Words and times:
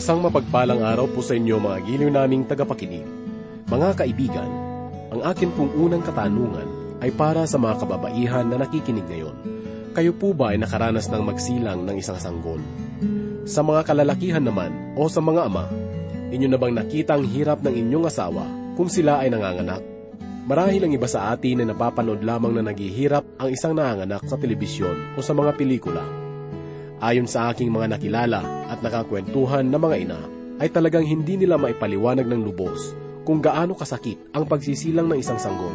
Isang 0.00 0.24
mapagpalang 0.24 0.80
araw 0.80 1.12
po 1.12 1.20
sa 1.20 1.36
inyo 1.36 1.60
mga 1.60 1.84
giliw 1.84 2.08
naming 2.08 2.48
tagapakinig. 2.48 3.04
Mga 3.68 4.00
kaibigan, 4.00 4.48
ang 5.12 5.20
akin 5.20 5.52
pong 5.52 5.76
unang 5.76 6.00
katanungan 6.00 6.64
ay 7.04 7.12
para 7.12 7.44
sa 7.44 7.60
mga 7.60 7.84
kababaihan 7.84 8.48
na 8.48 8.64
nakikinig 8.64 9.04
ngayon. 9.04 9.36
Kayo 9.92 10.16
po 10.16 10.32
ba 10.32 10.56
ay 10.56 10.64
nakaranas 10.64 11.04
ng 11.12 11.20
magsilang 11.20 11.84
ng 11.84 12.00
isang 12.00 12.16
sanggol? 12.16 12.64
Sa 13.44 13.60
mga 13.60 13.92
kalalakihan 13.92 14.40
naman 14.40 14.72
o 14.96 15.04
sa 15.04 15.20
mga 15.20 15.52
ama, 15.52 15.68
inyo 16.32 16.48
na 16.48 16.56
bang 16.56 16.80
nakita 16.80 17.20
ang 17.20 17.28
hirap 17.28 17.60
ng 17.60 17.74
inyong 17.84 18.08
asawa 18.08 18.48
kung 18.80 18.88
sila 18.88 19.20
ay 19.20 19.28
nanganganak? 19.28 19.84
Marahil 20.48 20.80
ang 20.80 20.96
iba 20.96 21.12
sa 21.12 21.28
atin 21.36 21.60
na 21.60 21.76
napapanood 21.76 22.24
lamang 22.24 22.56
na 22.56 22.72
naghihirap 22.72 23.36
ang 23.36 23.52
isang 23.52 23.76
nanganganak 23.76 24.24
sa 24.24 24.40
telebisyon 24.40 25.12
o 25.12 25.20
sa 25.20 25.36
mga 25.36 25.60
pelikula. 25.60 26.19
Ayon 27.00 27.24
sa 27.24 27.48
aking 27.48 27.72
mga 27.72 27.96
nakilala 27.96 28.44
at 28.68 28.84
nakakwentuhan 28.84 29.64
na 29.64 29.80
mga 29.80 29.96
ina, 30.04 30.20
ay 30.60 30.68
talagang 30.68 31.08
hindi 31.08 31.40
nila 31.40 31.56
maipaliwanag 31.56 32.28
ng 32.28 32.44
lubos 32.44 32.92
kung 33.24 33.40
gaano 33.40 33.72
kasakit 33.72 34.20
ang 34.36 34.44
pagsisilang 34.44 35.08
ng 35.08 35.16
isang 35.16 35.40
sanggol. 35.40 35.72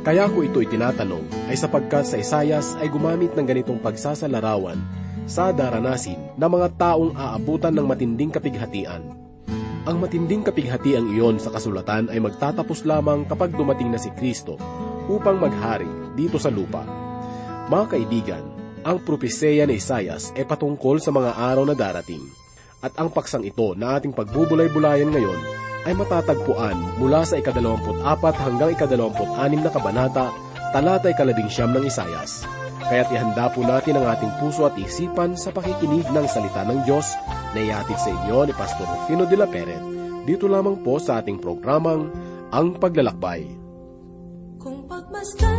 Kaya 0.00 0.24
ko 0.32 0.40
ito 0.40 0.64
itinatanong 0.64 1.52
ay 1.52 1.60
sapagkat 1.60 2.08
sa 2.08 2.16
Isayas 2.16 2.72
ay 2.80 2.88
gumamit 2.88 3.36
ng 3.36 3.44
ganitong 3.44 3.76
pagsasalarawan 3.84 4.80
sa 5.28 5.52
daranasin 5.52 6.32
ng 6.40 6.48
mga 6.48 6.68
taong 6.80 7.12
aabutan 7.12 7.76
ng 7.76 7.84
matinding 7.84 8.32
kapighatian. 8.32 9.12
Ang 9.84 9.96
matinding 10.00 10.40
kapighatiang 10.40 11.12
iyon 11.12 11.36
sa 11.36 11.52
kasulatan 11.52 12.08
ay 12.08 12.16
magtatapos 12.16 12.88
lamang 12.88 13.28
kapag 13.28 13.52
dumating 13.52 13.92
na 13.92 14.00
si 14.00 14.08
Kristo 14.16 14.56
upang 15.04 15.36
maghari 15.36 16.16
dito 16.16 16.40
sa 16.40 16.48
lupa. 16.48 16.80
Mga 17.68 17.84
kaibigan, 17.92 18.55
ang 18.86 19.02
propeseya 19.02 19.66
ni 19.66 19.82
Isayas 19.82 20.30
ay 20.38 20.46
patungkol 20.46 21.02
sa 21.02 21.10
mga 21.10 21.34
araw 21.34 21.66
na 21.66 21.74
darating. 21.74 22.22
At 22.78 22.94
ang 22.94 23.10
paksang 23.10 23.42
ito 23.42 23.74
na 23.74 23.98
ating 23.98 24.14
pagbubulay-bulayan 24.14 25.10
ngayon 25.10 25.40
ay 25.90 25.94
matatagpuan 25.98 26.78
mula 27.02 27.26
sa 27.26 27.34
ikadalawamput 27.34 27.98
apat 28.06 28.38
hanggang 28.38 28.70
ikadalawamput 28.78 29.26
anim 29.42 29.58
na 29.58 29.74
kabanata, 29.74 30.30
talata 30.70 31.10
ikalabing 31.10 31.50
siyam 31.50 31.74
ng 31.74 31.82
Isayas. 31.82 32.46
Kaya't 32.86 33.10
ihanda 33.10 33.50
po 33.50 33.66
natin 33.66 33.98
ang 33.98 34.06
ating 34.06 34.30
puso 34.38 34.70
at 34.70 34.78
isipan 34.78 35.34
sa 35.34 35.50
pakikinig 35.50 36.06
ng 36.06 36.26
salita 36.30 36.62
ng 36.62 36.86
Diyos 36.86 37.10
na 37.58 37.58
ihatid 37.58 37.98
sa 37.98 38.14
inyo 38.14 38.46
ni 38.46 38.54
Pastor 38.54 38.86
Rufino 38.86 39.26
de 39.26 39.34
la 39.34 39.50
Peret. 39.50 39.82
Dito 40.22 40.46
lamang 40.46 40.86
po 40.86 41.02
sa 41.02 41.18
ating 41.18 41.42
programang 41.42 42.06
Ang 42.54 42.78
Paglalakbay. 42.78 43.42
Kung 44.62 44.86
pagmasdan 44.86 45.55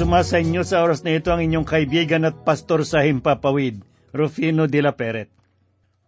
sumasa 0.00 0.40
inyo 0.40 0.64
sa 0.64 0.80
oras 0.80 1.04
na 1.04 1.12
ito 1.12 1.28
ang 1.28 1.44
inyong 1.44 1.68
kaibigan 1.68 2.24
at 2.24 2.32
pastor 2.40 2.88
sa 2.88 3.04
Himpapawid, 3.04 3.84
Rufino 4.16 4.64
de 4.64 4.80
la 4.80 4.96
Peret. 4.96 5.28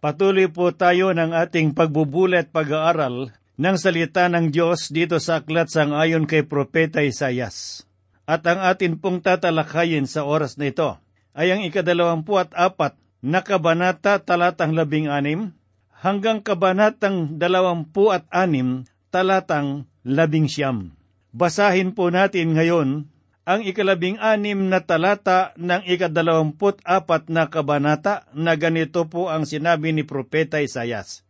Patuloy 0.01 0.49
po 0.49 0.73
tayo 0.73 1.13
ng 1.13 1.29
ating 1.29 1.77
pagbubula 1.77 2.41
at 2.41 2.49
pag-aaral 2.49 3.29
ng 3.53 3.75
salita 3.77 4.25
ng 4.33 4.49
Diyos 4.49 4.89
dito 4.89 5.21
sa 5.21 5.45
aklat 5.45 5.69
sang 5.69 5.93
ayon 5.93 6.25
kay 6.25 6.41
Propeta 6.41 7.05
Isayas. 7.05 7.85
At 8.25 8.41
ang 8.49 8.65
atin 8.65 8.97
pong 8.97 9.21
tatalakayin 9.21 10.09
sa 10.09 10.25
oras 10.25 10.57
na 10.57 10.73
ito 10.73 10.97
ay 11.37 11.53
ang 11.53 11.61
ikadalawampu 11.61 12.33
at 12.41 12.49
apat 12.57 12.97
na 13.21 13.45
kabanata 13.45 14.17
talatang 14.17 14.73
labing 14.73 15.05
anim 15.05 15.53
hanggang 16.01 16.41
kabanatang 16.41 17.37
dalawampu 17.37 18.09
at 18.09 18.25
anim 18.33 18.89
talatang 19.13 19.85
labing 20.01 20.49
siyam. 20.49 20.97
Basahin 21.29 21.93
po 21.93 22.09
natin 22.09 22.57
ngayon 22.57 23.12
ang 23.43 23.67
ikalabing 23.67 24.15
anim 24.23 24.71
na 24.71 24.79
talata 24.79 25.51
ng 25.59 25.83
ikadalawamput 25.83 26.79
apat 26.87 27.27
na 27.27 27.51
kabanata 27.51 28.23
na 28.31 28.55
ganito 28.55 29.03
po 29.11 29.27
ang 29.27 29.43
sinabi 29.43 29.91
ni 29.91 30.07
Propeta 30.07 30.63
Isayas. 30.63 31.27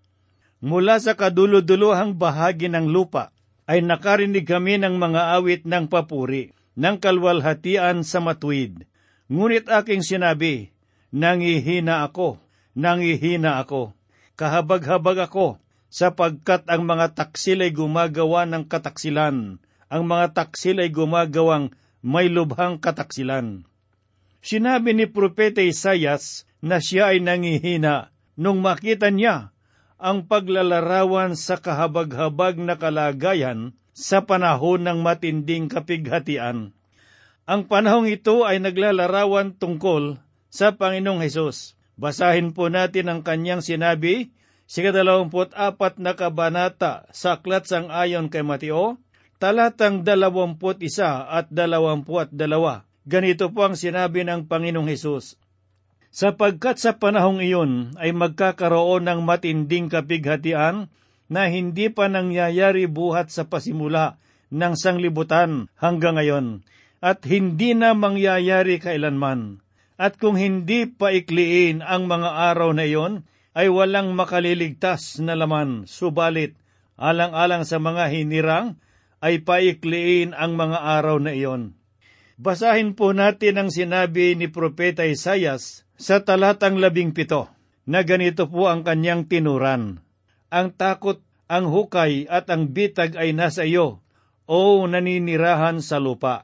Mula 0.61 1.01
sa 1.01 1.17
kaduluduluhang 1.17 2.15
bahagi 2.15 2.69
ng 2.69 2.87
lupa 2.87 3.33
ay 3.65 3.81
nakarinig 3.81 4.45
kami 4.45 4.77
ng 4.77 4.95
mga 5.01 5.41
awit 5.41 5.65
ng 5.65 5.89
papuri, 5.89 6.53
ng 6.77 7.01
kalwalhatian 7.01 8.05
sa 8.05 8.21
matuwid. 8.21 8.85
Ngunit 9.33 9.67
aking 9.67 10.05
sinabi, 10.05 10.69
nangihina 11.09 12.05
ako, 12.05 12.37
nangihina 12.77 13.57
ako, 13.57 13.97
kahabag-habag 14.37 15.25
ako, 15.25 15.57
sapagkat 15.89 16.69
ang 16.69 16.85
mga 16.85 17.17
taksil 17.17 17.65
ay 17.65 17.73
gumagawa 17.73 18.45
ng 18.45 18.69
kataksilan, 18.69 19.57
ang 19.89 20.03
mga 20.05 20.25
taksil 20.37 20.77
ay 20.77 20.93
gumagawang 20.93 21.73
may 22.03 22.27
lubhang 22.27 22.83
kataksilan. 22.83 23.63
Sinabi 24.43 24.91
ni 24.91 25.07
Propeta 25.07 25.63
Isayas 25.63 26.43
na 26.59 26.83
siya 26.83 27.15
ay 27.15 27.23
nangihina 27.23 28.11
nung 28.35 28.59
makita 28.59 29.07
niya 29.07 29.55
ang 29.95 30.27
paglalarawan 30.27 31.39
sa 31.39 31.55
kahabag-habag 31.55 32.59
na 32.59 32.75
kalagayan 32.75 33.71
sa 33.95 34.27
panahon 34.27 34.83
ng 34.83 34.99
matinding 34.99 35.71
kapighatian. 35.71 36.75
Ang 37.47 37.61
panahong 37.71 38.11
ito 38.11 38.43
ay 38.43 38.59
naglalarawan 38.59 39.55
tungkol 39.55 40.19
sa 40.51 40.75
Panginoong 40.75 41.23
Hesus. 41.23 41.79
Basahin 41.95 42.51
po 42.51 42.67
natin 42.67 43.07
ang 43.07 43.21
kanyang 43.23 43.63
sinabi 43.63 44.35
sa 44.67 44.83
kadalawamput 44.83 45.55
apat 45.55 46.03
na 46.03 46.19
kabanata 46.19 47.07
sa 47.15 47.39
aklat 47.39 47.63
sang 47.63 47.87
ayon 47.93 48.27
kay 48.27 48.41
Mateo, 48.43 48.99
talatang 49.43 50.07
dalawamput 50.07 50.79
isa 50.79 51.27
at 51.27 51.51
dalawampu 51.51 52.15
at 52.15 52.31
dalawa. 52.31 52.87
Ganito 53.03 53.51
po 53.51 53.67
ang 53.67 53.75
sinabi 53.75 54.23
ng 54.23 54.47
Panginoong 54.47 54.87
Hesus. 54.87 55.35
Sapagkat 56.15 56.79
sa 56.79 56.95
panahong 56.95 57.43
iyon 57.43 57.99
ay 57.99 58.15
magkakaroon 58.15 59.03
ng 59.03 59.19
matinding 59.27 59.91
kapighatian 59.91 60.87
na 61.27 61.51
hindi 61.51 61.91
pa 61.91 62.07
nangyayari 62.07 62.87
buhat 62.87 63.35
sa 63.35 63.43
pasimula 63.43 64.15
ng 64.47 64.79
sanglibutan 64.79 65.67
hanggang 65.75 66.15
ngayon 66.15 66.63
at 67.03 67.19
hindi 67.27 67.75
na 67.75 67.91
mangyayari 67.91 68.79
kailanman. 68.79 69.59
At 69.99 70.15
kung 70.15 70.39
hindi 70.39 70.87
paikliin 70.87 71.83
ang 71.83 72.07
mga 72.07 72.55
araw 72.55 72.71
na 72.71 72.87
iyon, 72.87 73.27
ay 73.51 73.67
walang 73.67 74.15
makaliligtas 74.15 75.19
na 75.19 75.35
laman, 75.35 75.83
subalit 75.83 76.55
alang-alang 76.95 77.67
sa 77.67 77.83
mga 77.83 78.07
hinirang, 78.07 78.79
ay 79.23 79.39
paikliin 79.47 80.35
ang 80.35 80.59
mga 80.59 80.83
araw 80.99 81.23
na 81.23 81.31
iyon. 81.31 81.79
Basahin 82.35 82.91
po 82.91 83.15
natin 83.15 83.55
ang 83.55 83.69
sinabi 83.71 84.35
ni 84.35 84.51
Propeta 84.51 85.07
Isayas 85.07 85.87
sa 85.95 86.19
talatang 86.27 86.75
labing 86.75 87.15
pito, 87.15 87.47
na 87.87 88.03
ganito 88.03 88.51
po 88.51 88.67
ang 88.67 88.83
kanyang 88.83 89.31
tinuran. 89.31 90.03
Ang 90.51 90.67
takot, 90.75 91.23
ang 91.47 91.71
hukay 91.71 92.27
at 92.27 92.51
ang 92.51 92.75
bitag 92.75 93.15
ay 93.15 93.31
nasa 93.31 93.63
iyo, 93.63 94.03
o 94.43 94.83
naninirahan 94.83 95.79
sa 95.79 96.03
lupa. 96.03 96.43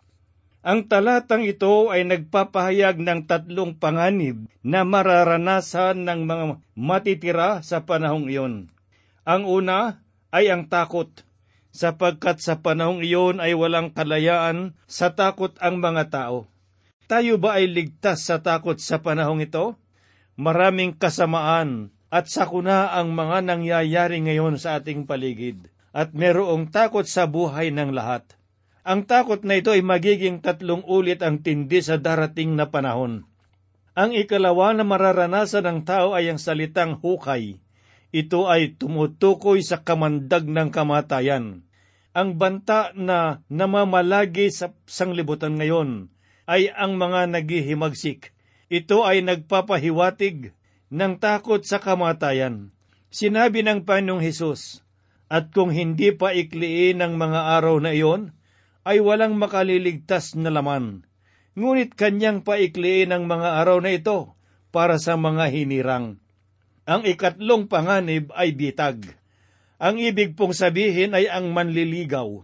Ang 0.59 0.87
talatang 0.91 1.43
ito 1.43 1.87
ay 1.91 2.03
nagpapahayag 2.07 2.99
ng 2.99 3.27
tatlong 3.27 3.75
panganib 3.75 4.47
na 4.59 4.83
mararanasan 4.83 6.03
ng 6.03 6.27
mga 6.27 6.45
matitira 6.75 7.49
sa 7.63 7.83
panahong 7.87 8.27
iyon. 8.27 8.67
Ang 9.23 9.43
una 9.47 10.03
ay 10.31 10.51
ang 10.51 10.67
takot, 10.67 11.27
sapagkat 11.79 12.43
sa 12.43 12.59
panahong 12.59 12.99
iyon 12.99 13.39
ay 13.39 13.55
walang 13.55 13.95
kalayaan 13.95 14.75
sa 14.83 15.15
takot 15.15 15.55
ang 15.63 15.79
mga 15.79 16.11
tao. 16.11 16.51
Tayo 17.07 17.39
ba 17.39 17.55
ay 17.55 17.71
ligtas 17.71 18.27
sa 18.27 18.43
takot 18.43 18.75
sa 18.75 18.99
panahong 18.99 19.39
ito? 19.39 19.79
Maraming 20.35 20.99
kasamaan 20.99 21.95
at 22.11 22.27
sakuna 22.27 22.91
ang 22.99 23.15
mga 23.15 23.47
nangyayari 23.47 24.19
ngayon 24.27 24.59
sa 24.59 24.81
ating 24.81 25.07
paligid, 25.07 25.71
at 25.95 26.11
merong 26.11 26.67
takot 26.67 27.07
sa 27.07 27.29
buhay 27.29 27.71
ng 27.71 27.95
lahat. 27.95 28.27
Ang 28.83 29.07
takot 29.07 29.45
na 29.47 29.61
ito 29.61 29.71
ay 29.71 29.85
magiging 29.85 30.41
tatlong 30.41 30.81
ulit 30.83 31.21
ang 31.21 31.39
tindi 31.39 31.79
sa 31.79 31.95
darating 32.01 32.57
na 32.57 32.67
panahon. 32.67 33.23
Ang 33.93 34.17
ikalawa 34.17 34.73
na 34.73 34.83
mararanasan 34.83 35.63
ng 35.63 35.79
tao 35.85 36.17
ay 36.17 36.33
ang 36.33 36.41
salitang 36.41 36.97
hukay. 36.97 37.61
Ito 38.09 38.49
ay 38.49 38.73
tumutukoy 38.81 39.61
sa 39.61 39.85
kamandag 39.85 40.49
ng 40.49 40.73
kamatayan. 40.73 41.68
Ang 42.09 42.41
banta 42.41 42.89
na 42.97 43.45
namamalagi 43.53 44.49
sa 44.49 44.73
sanglibutan 44.89 45.61
ngayon 45.61 46.09
ay 46.49 46.73
ang 46.73 46.97
mga 46.97 47.29
naghihimagsik. 47.29 48.33
Ito 48.69 49.05
ay 49.05 49.21
nagpapahiwatig 49.21 50.57
ng 50.89 51.13
takot 51.21 51.61
sa 51.61 51.77
kamatayan. 51.77 52.73
Sinabi 53.13 53.61
ng 53.61 53.85
Panginoong 53.85 54.21
Hesus, 54.21 54.81
At 55.29 55.53
kung 55.53 55.69
hindi 55.69 56.09
pa 56.09 56.33
ikliin 56.33 57.05
ng 57.05 57.13
mga 57.13 57.61
araw 57.61 57.77
na 57.77 57.93
iyon, 57.93 58.33
ay 58.81 58.97
walang 58.97 59.37
makaliligtas 59.37 60.33
na 60.33 60.49
laman. 60.49 61.05
Ngunit 61.53 61.93
kanyang 61.93 62.41
paikliin 62.41 63.13
ang 63.13 63.29
mga 63.29 63.61
araw 63.61 63.77
na 63.85 63.93
ito 63.93 64.33
para 64.73 64.97
sa 64.97 65.13
mga 65.13 65.53
hinirang. 65.53 66.17
Ang 66.89 67.01
ikatlong 67.05 67.69
panganib 67.69 68.33
ay 68.33 68.57
bitag. 68.57 69.18
Ang 69.79 69.95
ibig 70.03 70.35
pong 70.35 70.51
sabihin 70.51 71.15
ay 71.15 71.31
ang 71.31 71.55
manliligaw. 71.55 72.43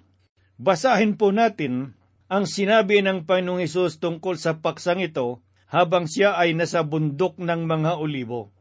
Basahin 0.55 1.19
po 1.19 1.35
natin 1.35 1.99
ang 2.31 2.47
sinabi 2.47 3.03
ng 3.03 3.27
Panginoong 3.27 3.59
Hesus 3.59 3.99
tungkol 3.99 4.39
sa 4.39 4.63
paksang 4.63 5.03
ito 5.03 5.43
habang 5.67 6.07
siya 6.07 6.39
ay 6.39 6.55
nasa 6.55 6.87
bundok 6.87 7.35
ng 7.35 7.67
mga 7.67 7.99
olibo. 7.99 8.55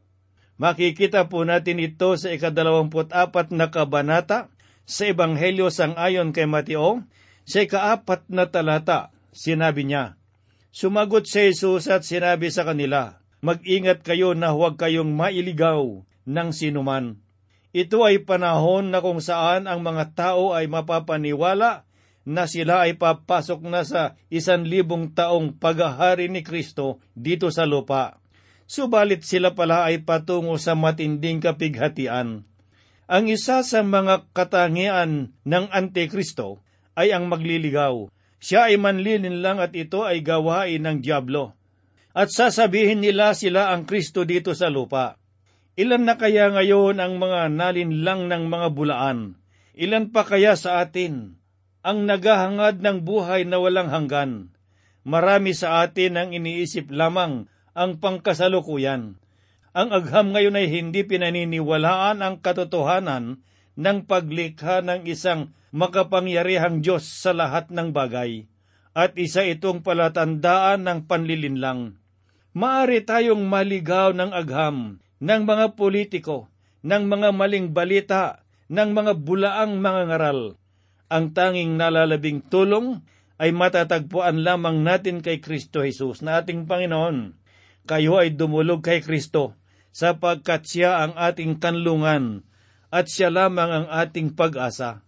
Makikita 0.59 1.31
po 1.31 1.47
natin 1.47 1.79
ito 1.79 2.19
sa 2.19 2.35
ikadalawamput 2.35 3.15
apat 3.15 3.55
na 3.55 3.71
kabanata 3.71 4.51
sa 4.85 5.09
Ebanghelyo 5.09 5.73
sang 5.73 5.97
ayon 5.97 6.35
kay 6.35 6.45
Mateo, 6.45 7.01
sa 7.47 7.65
ikaapat 7.65 8.29
na 8.29 8.45
talata, 8.51 9.09
sinabi 9.33 9.87
niya, 9.87 10.19
Sumagot 10.69 11.25
si 11.25 11.49
Jesus 11.49 11.87
at 11.89 12.05
sinabi 12.05 12.53
sa 12.53 12.67
kanila, 12.67 13.23
Mag-ingat 13.39 14.01
kayo 14.01 14.33
na 14.33 14.51
huwag 14.51 14.77
kayong 14.77 15.13
mailigaw 15.13 16.01
ng 16.25 16.49
sinuman. 16.49 17.24
Ito 17.75 18.07
ay 18.07 18.23
panahon 18.23 18.87
na 18.87 19.03
kung 19.03 19.19
saan 19.19 19.67
ang 19.67 19.83
mga 19.83 20.15
tao 20.15 20.55
ay 20.55 20.71
mapapaniwala 20.71 21.83
na 22.23 22.43
sila 22.47 22.87
ay 22.87 22.95
papasok 22.95 23.67
na 23.67 23.83
sa 23.83 24.15
isan 24.31 24.63
libong 24.63 25.11
taong 25.11 25.59
paghahari 25.59 26.31
ni 26.31 26.39
Kristo 26.39 27.03
dito 27.19 27.51
sa 27.51 27.67
lupa. 27.67 28.23
Subalit 28.63 29.27
sila 29.27 29.59
pala 29.59 29.91
ay 29.91 30.07
patungo 30.07 30.55
sa 30.55 30.71
matinding 30.71 31.43
kapighatian. 31.43 32.47
Ang 33.11 33.25
isa 33.27 33.59
sa 33.61 33.83
mga 33.83 34.31
katangian 34.31 35.35
ng 35.43 35.65
Antikristo 35.67 36.63
ay 36.95 37.11
ang 37.11 37.27
magliligaw. 37.27 38.07
Siya 38.39 38.71
ay 38.71 38.79
manlilin 38.79 39.43
lang 39.43 39.59
at 39.59 39.75
ito 39.75 40.07
ay 40.07 40.23
gawain 40.23 40.79
ng 40.79 41.03
Diablo. 41.03 41.59
At 42.15 42.31
sasabihin 42.31 43.03
nila 43.03 43.35
sila 43.35 43.75
ang 43.75 43.83
Kristo 43.83 44.23
dito 44.23 44.55
sa 44.55 44.71
lupa. 44.71 45.19
Ilan 45.75 46.07
na 46.07 46.15
kaya 46.15 46.55
ngayon 46.55 47.03
ang 47.03 47.19
mga 47.19 47.51
nalinlang 47.51 48.31
ng 48.31 48.47
mga 48.47 48.67
bulaan? 48.71 49.35
Ilan 49.75 50.07
pa 50.15 50.23
kaya 50.23 50.55
sa 50.55 50.79
atin 50.79 51.35
ang 51.83 52.07
naghahangad 52.07 52.79
ng 52.79 53.03
buhay 53.03 53.43
na 53.43 53.59
walang 53.59 53.91
hanggan? 53.91 54.55
Marami 55.03 55.51
sa 55.51 55.83
atin 55.83 56.15
ang 56.15 56.29
iniisip 56.31 56.87
lamang 56.87 57.51
ang 57.75 57.99
pangkasalukuyan. 57.99 59.19
Ang 59.75 59.89
agham 59.91 60.31
ngayon 60.31 60.55
ay 60.55 60.71
hindi 60.71 61.03
pinaniniwalaan 61.03 62.23
ang 62.23 62.39
katotohanan 62.39 63.43
ng 63.75 63.97
paglikha 64.07 64.79
ng 64.79 65.03
isang 65.03 65.51
makapangyarihang 65.75 66.79
Diyos 66.79 67.03
sa 67.03 67.35
lahat 67.35 67.67
ng 67.67 67.91
bagay, 67.91 68.47
at 68.95 69.11
isa 69.19 69.43
itong 69.43 69.83
palatandaan 69.83 70.87
ng 70.87 70.99
panlilinlang. 71.03 71.99
Maari 72.55 73.03
tayong 73.03 73.43
maligaw 73.43 74.15
ng 74.15 74.31
agham 74.31 75.03
ng 75.23 75.41
mga 75.47 75.79
politiko, 75.79 76.51
ng 76.83 77.07
mga 77.07 77.29
maling 77.31 77.71
balita, 77.71 78.43
ng 78.67 78.89
mga 78.91 79.13
bulaang 79.21 79.79
mga 79.79 80.01
ngaral. 80.11 80.39
Ang 81.07 81.25
tanging 81.37 81.77
nalalabing 81.77 82.41
tulong 82.49 83.05
ay 83.37 83.51
matatagpuan 83.51 84.41
lamang 84.41 84.81
natin 84.81 85.19
kay 85.19 85.43
Kristo 85.43 85.83
Jesus 85.83 86.23
na 86.23 86.41
ating 86.41 86.65
Panginoon. 86.65 87.35
Kayo 87.85 88.17
ay 88.17 88.33
dumulog 88.33 88.81
kay 88.81 89.05
Kristo 89.05 89.53
sapagkat 89.95 90.65
siya 90.65 91.05
ang 91.05 91.13
ating 91.15 91.61
kanlungan 91.61 92.43
at 92.89 93.11
siya 93.11 93.29
lamang 93.29 93.71
ang 93.71 93.87
ating 93.91 94.33
pag-asa. 94.33 95.05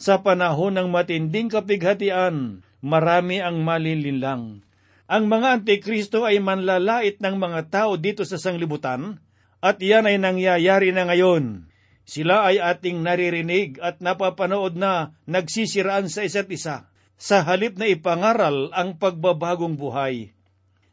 Sa 0.00 0.24
panahon 0.24 0.80
ng 0.80 0.88
matinding 0.88 1.52
kapighatian, 1.52 2.64
marami 2.80 3.44
ang 3.44 3.60
malilinlang. 3.60 4.64
Ang 5.10 5.24
mga 5.26 5.60
antikristo 5.60 6.24
ay 6.24 6.38
manlalait 6.40 7.18
ng 7.20 7.36
mga 7.36 7.60
tao 7.68 7.98
dito 7.98 8.24
sa 8.24 8.38
sanglibutan, 8.40 9.20
at 9.60 9.80
iyan 9.80 10.08
ay 10.08 10.16
nangyayari 10.16 10.90
na 10.92 11.08
ngayon. 11.08 11.68
Sila 12.08 12.48
ay 12.50 12.58
ating 12.58 13.06
naririnig 13.06 13.78
at 13.78 14.02
napapanood 14.02 14.74
na 14.74 15.14
nagsisiraan 15.30 16.10
sa 16.10 16.26
isa't 16.26 16.50
isa, 16.50 16.90
sa 17.20 17.44
halip 17.44 17.76
na 17.78 17.86
ipangaral 17.86 18.72
ang 18.74 18.98
pagbabagong 18.98 19.78
buhay. 19.78 20.34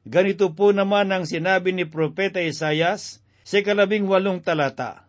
Ganito 0.08 0.54
po 0.54 0.76
naman 0.76 1.10
ang 1.10 1.26
sinabi 1.26 1.74
ni 1.74 1.88
Propeta 1.88 2.40
Isayas 2.44 3.24
sa 3.48 3.60
kalabing 3.64 4.06
walong 4.06 4.44
talata. 4.44 5.08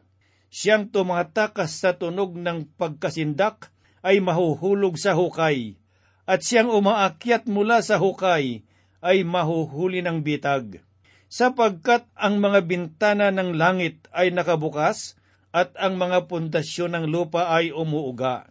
Siyang 0.49 0.89
tumatakas 0.89 1.77
sa 1.77 1.99
tunog 1.99 2.39
ng 2.39 2.73
pagkasindak 2.79 3.69
ay 4.01 4.23
mahuhulog 4.25 4.97
sa 4.97 5.13
hukay, 5.13 5.77
at 6.25 6.41
siyang 6.41 6.73
umaakyat 6.73 7.45
mula 7.51 7.85
sa 7.85 8.01
hukay 8.01 8.65
ay 9.05 9.19
mahuhuli 9.29 10.01
ng 10.01 10.25
bitag. 10.25 10.81
Sapagkat 11.29 12.09
ang 12.17 12.41
mga 12.41 12.65
bintana 12.65 13.29
ng 13.29 13.61
langit 13.61 14.09
ay 14.17 14.33
nakabukas 14.33 15.21
at 15.53 15.77
ang 15.77 16.01
mga 16.01 16.25
pundasyon 16.25 16.97
ng 16.97 17.05
lupa 17.13 17.53
ay 17.53 17.69
umuuga. 17.69 18.49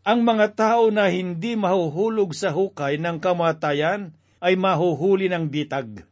Ang 0.00 0.24
mga 0.24 0.56
tao 0.56 0.88
na 0.88 1.12
hindi 1.12 1.60
mahuhulog 1.60 2.32
sa 2.32 2.56
hukay 2.56 2.96
ng 2.96 3.20
kamatayan 3.20 4.16
ay 4.40 4.56
mahuhuli 4.56 5.28
ng 5.28 5.52
bitag. 5.52 6.08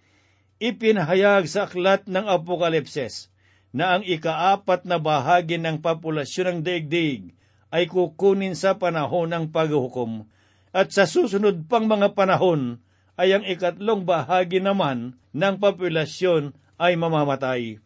Ipinahayag 0.61 1.49
sa 1.49 1.65
aklat 1.65 2.05
ng 2.05 2.27
Apokalipses 2.29 3.33
na 3.75 3.97
ang 3.99 4.03
ikaapat 4.05 4.85
na 4.85 5.01
bahagi 5.01 5.57
ng 5.57 5.81
populasyon 5.81 6.47
ng 6.47 6.59
daigdig 6.63 7.33
ay 7.75 7.91
kukunin 7.91 8.55
sa 8.55 8.79
panahon 8.79 9.33
ng 9.33 9.45
paghuhukom 9.51 10.29
at 10.71 10.95
sa 10.95 11.07
susunod 11.07 11.67
pang 11.67 11.87
mga 11.91 12.15
panahon 12.15 12.79
ay 13.15 13.39
ang 13.39 13.45
ikatlong 13.47 14.03
bahagi 14.03 14.59
naman 14.59 15.15
ng 15.35 15.55
populasyon 15.59 16.55
ay 16.79 16.99
mamamatay. 16.99 17.79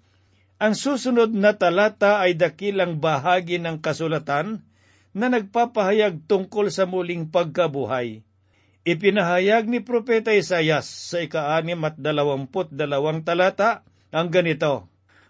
Ang 0.59 0.75
susunod 0.75 1.31
na 1.31 1.55
talata 1.55 2.19
ay 2.19 2.35
dakilang 2.35 2.99
bahagi 2.99 3.63
ng 3.63 3.79
kasulatan 3.79 4.67
na 5.15 5.27
nagpapahayag 5.31 6.27
tungkol 6.27 6.73
sa 6.75 6.85
muling 6.85 7.31
pagkabuhay. 7.31 8.27
Ipinahayag 8.83 9.69
ni 9.69 9.85
Propeta 9.85 10.33
Isayas 10.33 10.89
sa 10.89 11.21
ika-anim 11.21 11.79
at 11.85 12.01
dalawamput 12.01 12.73
dalawang 12.73 13.23
talata 13.23 13.85
ang 14.09 14.33
ganito, 14.33 14.89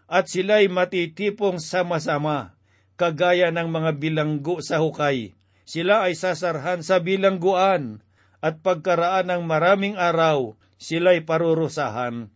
At 0.09 0.31
sila'y 0.31 0.71
matitipong 0.73 1.61
sama-sama, 1.61 2.57
kagaya 2.97 3.52
ng 3.52 3.69
mga 3.69 3.90
bilanggo 4.00 4.64
sa 4.64 4.81
hukay. 4.81 5.37
Sila 5.69 6.09
ay 6.09 6.17
sasarhan 6.17 6.81
sa 6.81 7.02
bilangguan, 7.05 8.00
at 8.38 8.62
pagkaraan 8.62 9.30
ng 9.30 9.42
maraming 9.47 9.99
araw, 9.99 10.54
sila'y 10.78 11.26
parurusahan. 11.26 12.30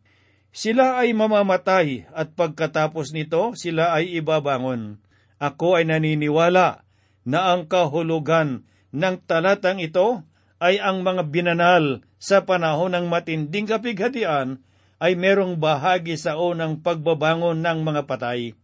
Sila 0.52 1.00
ay 1.00 1.16
mamamatay 1.16 2.12
at 2.12 2.36
pagkatapos 2.36 3.16
nito 3.16 3.56
sila 3.56 3.96
ay 3.96 4.20
ibabangon. 4.20 5.00
Ako 5.40 5.80
ay 5.80 5.88
naniniwala 5.88 6.84
na 7.24 7.40
ang 7.54 7.64
kahulugan 7.64 8.68
ng 8.92 9.16
talatang 9.24 9.80
ito 9.80 10.26
ay 10.62 10.78
ang 10.78 11.00
mga 11.02 11.32
binanal 11.32 12.04
sa 12.20 12.44
panahon 12.44 12.94
ng 12.94 13.08
matinding 13.08 13.66
kapighatian 13.66 14.62
ay 15.02 15.18
merong 15.18 15.58
bahagi 15.58 16.14
sa 16.14 16.38
unang 16.38 16.78
pagbabangon 16.78 17.58
ng 17.58 17.78
mga 17.82 18.06
patay. 18.06 18.54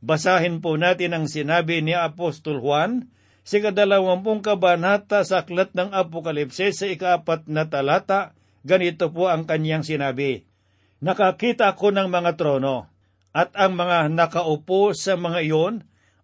Basahin 0.00 0.64
po 0.64 0.80
natin 0.80 1.12
ang 1.12 1.26
sinabi 1.28 1.84
ni 1.84 1.92
Apostol 1.92 2.62
Juan 2.64 3.12
sa 3.42 3.58
kadalawampung 3.58 4.38
kabanata 4.40 5.26
sa 5.26 5.42
aklat 5.42 5.74
ng 5.74 5.90
Apokalipse 5.90 6.70
sa 6.70 6.86
ikaapat 6.86 7.50
na 7.50 7.66
talata, 7.66 8.38
ganito 8.62 9.10
po 9.10 9.26
ang 9.26 9.42
kanyang 9.42 9.82
sinabi. 9.82 10.46
Nakakita 11.02 11.74
ko 11.74 11.90
ng 11.90 12.06
mga 12.06 12.38
trono, 12.38 12.86
at 13.32 13.50
ang 13.56 13.74
mga 13.74 14.12
nakaupo 14.12 14.92
sa 14.92 15.16
mga 15.16 15.40
iyon 15.42 15.74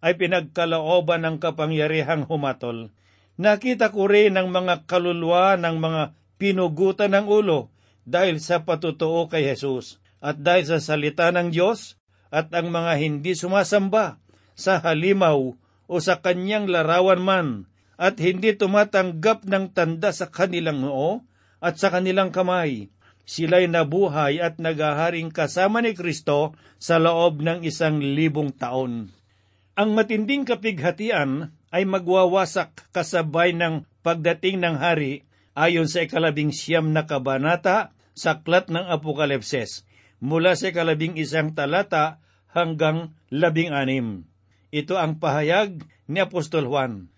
ay 0.05 0.15
pinagkalooban 0.15 1.25
ng 1.27 1.37
kapangyarihang 1.43 2.29
humatol. 2.29 2.93
Nakita 3.41 3.91
ko 3.91 4.07
rin 4.07 4.37
ang 4.37 4.53
mga 4.53 4.87
kaluluwa 4.87 5.57
ng 5.59 5.77
mga 5.81 6.03
pinugutan 6.39 7.17
ng 7.17 7.27
ulo 7.27 7.73
dahil 8.07 8.39
sa 8.39 8.63
patutuo 8.63 9.27
kay 9.27 9.43
Jesus 9.43 9.99
at 10.23 10.39
dahil 10.39 10.67
sa 10.67 10.79
salita 10.79 11.33
ng 11.35 11.51
Diyos 11.51 11.99
at 12.29 12.53
ang 12.55 12.71
mga 12.71 12.99
hindi 13.01 13.33
sumasamba 13.35 14.21
sa 14.59 14.79
halimaw 14.79 15.55
o 15.89 15.99
sa 15.99 16.21
kanyang 16.21 16.69
larawan 16.69 17.19
man 17.19 17.49
at 17.99 18.21
hindi 18.23 18.55
tumatanggap 18.55 19.49
ng 19.49 19.75
tanda 19.75 20.15
sa 20.15 20.31
kanilang 20.31 20.85
noo 20.85 21.27
at 21.59 21.81
sa 21.81 21.91
kanilang 21.91 22.31
kamay. 22.31 22.93
Sila'y 23.29 23.69
nabuhay 23.69 24.41
at 24.41 24.57
nagaharing 24.57 25.29
kasama 25.29 25.85
ni 25.85 25.93
Kristo 25.93 26.57
sa 26.81 26.97
loob 26.97 27.45
ng 27.45 27.61
isang 27.67 28.01
libong 28.01 28.57
taon. 28.57 29.13
Ang 29.77 29.91
matinding 29.93 30.49
kapighatian 30.49 31.53
ay 31.69 31.85
magwawasak 31.85 32.89
kasabay 32.89 33.53
ng 33.53 33.85
pagdating 34.01 34.65
ng 34.65 34.81
hari 34.81 35.29
ayon 35.53 35.91
sa 35.91 36.09
ikalabing 36.09 36.55
siyam 36.55 36.97
na 36.97 37.05
kabanata 37.05 37.93
sa 38.17 38.41
aklat 38.41 38.73
ng 38.73 38.89
Apokalipses 38.89 39.85
mula 40.19 40.57
sa 40.57 40.73
ikalabing 40.73 41.21
isang 41.21 41.53
talata 41.53 42.23
hanggang 42.51 43.15
labing 43.29 43.71
anim. 43.71 44.25
Ito 44.69 45.01
ang 45.01 45.17
pahayag 45.21 45.85
ni 46.11 46.19
Apostol 46.21 46.69
Juan. 46.69 47.09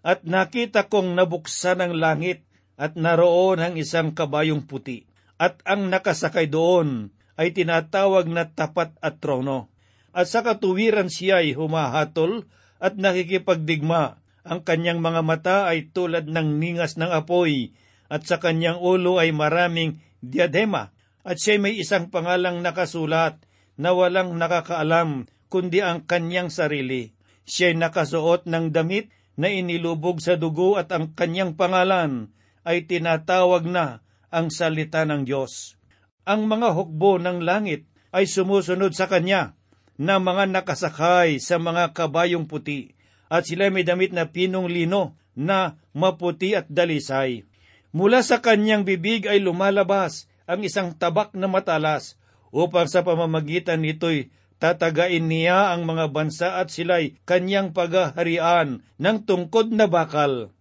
At 0.00 0.24
nakita 0.24 0.88
kong 0.88 1.12
nabuksan 1.18 1.84
ang 1.84 1.92
langit 1.98 2.46
at 2.80 2.96
naroon 2.96 3.60
ang 3.60 3.74
isang 3.76 4.16
kabayong 4.16 4.64
puti. 4.64 5.04
At 5.36 5.60
ang 5.68 5.92
nakasakay 5.92 6.48
doon 6.48 7.12
ay 7.36 7.52
tinatawag 7.52 8.28
na 8.28 8.48
tapat 8.48 8.96
at 9.00 9.20
trono 9.20 9.70
at 10.10 10.26
sa 10.26 10.42
katuwiran 10.42 11.06
siya 11.06 11.42
ay 11.42 11.54
humahatol 11.54 12.46
at 12.82 12.98
nakikipagdigma. 12.98 14.18
Ang 14.42 14.60
kanyang 14.64 14.98
mga 14.98 15.20
mata 15.22 15.58
ay 15.70 15.92
tulad 15.92 16.26
ng 16.26 16.58
ningas 16.58 16.96
ng 16.96 17.12
apoy, 17.12 17.76
at 18.10 18.26
sa 18.26 18.42
kanyang 18.42 18.80
ulo 18.80 19.22
ay 19.22 19.30
maraming 19.30 20.02
diadema, 20.18 20.90
at 21.22 21.38
siya 21.38 21.60
may 21.60 21.78
isang 21.78 22.10
pangalang 22.10 22.64
nakasulat 22.64 23.38
na 23.78 23.94
walang 23.94 24.34
nakakaalam 24.34 25.30
kundi 25.50 25.82
ang 25.82 26.06
kanyang 26.06 26.48
sarili. 26.48 27.12
Siya'y 27.44 27.74
nakasuot 27.74 28.46
ng 28.46 28.70
damit 28.70 29.10
na 29.34 29.50
inilubog 29.50 30.22
sa 30.22 30.38
dugo 30.38 30.78
at 30.78 30.94
ang 30.94 31.12
kanyang 31.18 31.58
pangalan 31.58 32.30
ay 32.62 32.86
tinatawag 32.86 33.66
na 33.66 34.06
ang 34.30 34.48
salita 34.48 35.02
ng 35.02 35.26
Diyos. 35.26 35.74
Ang 36.22 36.46
mga 36.46 36.70
hukbo 36.78 37.18
ng 37.18 37.42
langit 37.42 37.90
ay 38.14 38.30
sumusunod 38.30 38.94
sa 38.94 39.10
kanya 39.10 39.58
na 39.98 40.22
mga 40.22 40.48
nakasakay 40.48 41.42
sa 41.42 41.58
mga 41.58 41.92
kabayong 41.92 42.46
puti, 42.46 42.94
at 43.28 43.44
sila 43.44 43.68
may 43.68 43.84
damit 43.84 44.14
na 44.14 44.30
pinong 44.30 44.70
lino 44.70 45.18
na 45.36 45.76
maputi 45.92 46.56
at 46.56 46.70
dalisay. 46.70 47.44
Mula 47.90 48.22
sa 48.22 48.38
kanyang 48.38 48.86
bibig 48.86 49.26
ay 49.26 49.42
lumalabas 49.42 50.30
ang 50.46 50.62
isang 50.62 50.94
tabak 50.94 51.34
na 51.34 51.50
matalas, 51.50 52.16
upang 52.50 52.86
sa 52.90 53.06
pamamagitan 53.06 53.82
nito'y 53.82 54.30
tatagain 54.60 55.26
niya 55.26 55.72
ang 55.72 55.88
mga 55.88 56.12
bansa 56.12 56.60
at 56.60 56.68
sila'y 56.68 57.16
kanyang 57.24 57.72
paghaharian 57.72 58.84
ng 59.00 59.18
tungkod 59.24 59.72
na 59.72 59.88
bakal, 59.88 60.52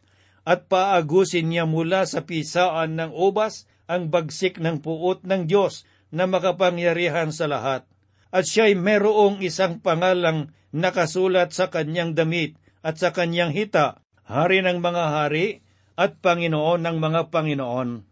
at 0.48 0.66
paagusin 0.72 1.52
niya 1.52 1.68
mula 1.68 2.08
sa 2.08 2.24
pisaan 2.24 2.98
ng 2.98 3.12
ubas 3.12 3.70
ang 3.86 4.08
bagsik 4.08 4.58
ng 4.58 4.82
puot 4.82 5.28
ng 5.28 5.46
Diyos 5.46 5.84
na 6.10 6.26
makapangyarihan 6.26 7.30
sa 7.30 7.46
lahat 7.46 7.84
at 8.30 8.46
siya'y 8.46 8.78
merong 8.78 9.42
isang 9.42 9.82
pangalang 9.82 10.54
nakasulat 10.70 11.54
sa 11.54 11.74
kanyang 11.74 12.14
damit 12.14 12.58
at 12.86 13.02
sa 13.02 13.10
kanyang 13.10 13.52
hita, 13.52 14.06
hari 14.24 14.62
ng 14.62 14.80
mga 14.80 15.04
hari 15.10 15.66
at 16.00 16.22
Panginoon 16.22 16.86
ng 16.86 16.98
mga 17.02 17.22
Panginoon. 17.34 18.06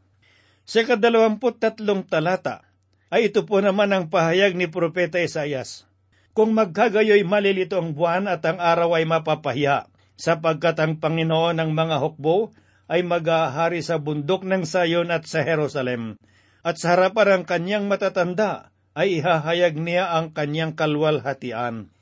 Sa 0.67 0.83
kadalawamput 0.83 1.63
tatlong 1.63 2.03
talata, 2.03 2.66
ay 3.07 3.31
ito 3.31 3.47
po 3.47 3.63
naman 3.63 3.91
ang 3.95 4.11
pahayag 4.11 4.55
ni 4.59 4.67
Propeta 4.67 5.19
Isayas. 5.19 5.87
Kung 6.35 6.53
magkagayoy 6.53 7.23
malilito 7.23 7.79
ang 7.79 7.97
buwan 7.97 8.29
at 8.29 8.43
ang 8.45 8.59
araw 8.61 8.99
ay 8.99 9.07
mapapahiya, 9.07 9.89
sapagkat 10.19 10.77
ang 10.77 10.99
Panginoon 10.99 11.57
ng 11.57 11.71
mga 11.71 11.97
hukbo 12.03 12.51
ay 12.91 13.01
magahari 13.03 13.79
sa 13.81 13.97
bundok 13.97 14.43
ng 14.43 14.63
Sayon 14.67 15.09
at 15.09 15.25
sa 15.25 15.41
Jerusalem, 15.41 16.19
at 16.61 16.77
sa 16.77 16.95
harapan 16.95 17.41
ng 17.41 17.43
kanyang 17.47 17.85
matatanda 17.87 18.69
ay 18.97 19.21
ihahayag 19.21 19.77
niya 19.77 20.17
ang 20.17 20.33
kanyang 20.33 20.73
kalwalhatian. 20.73 21.93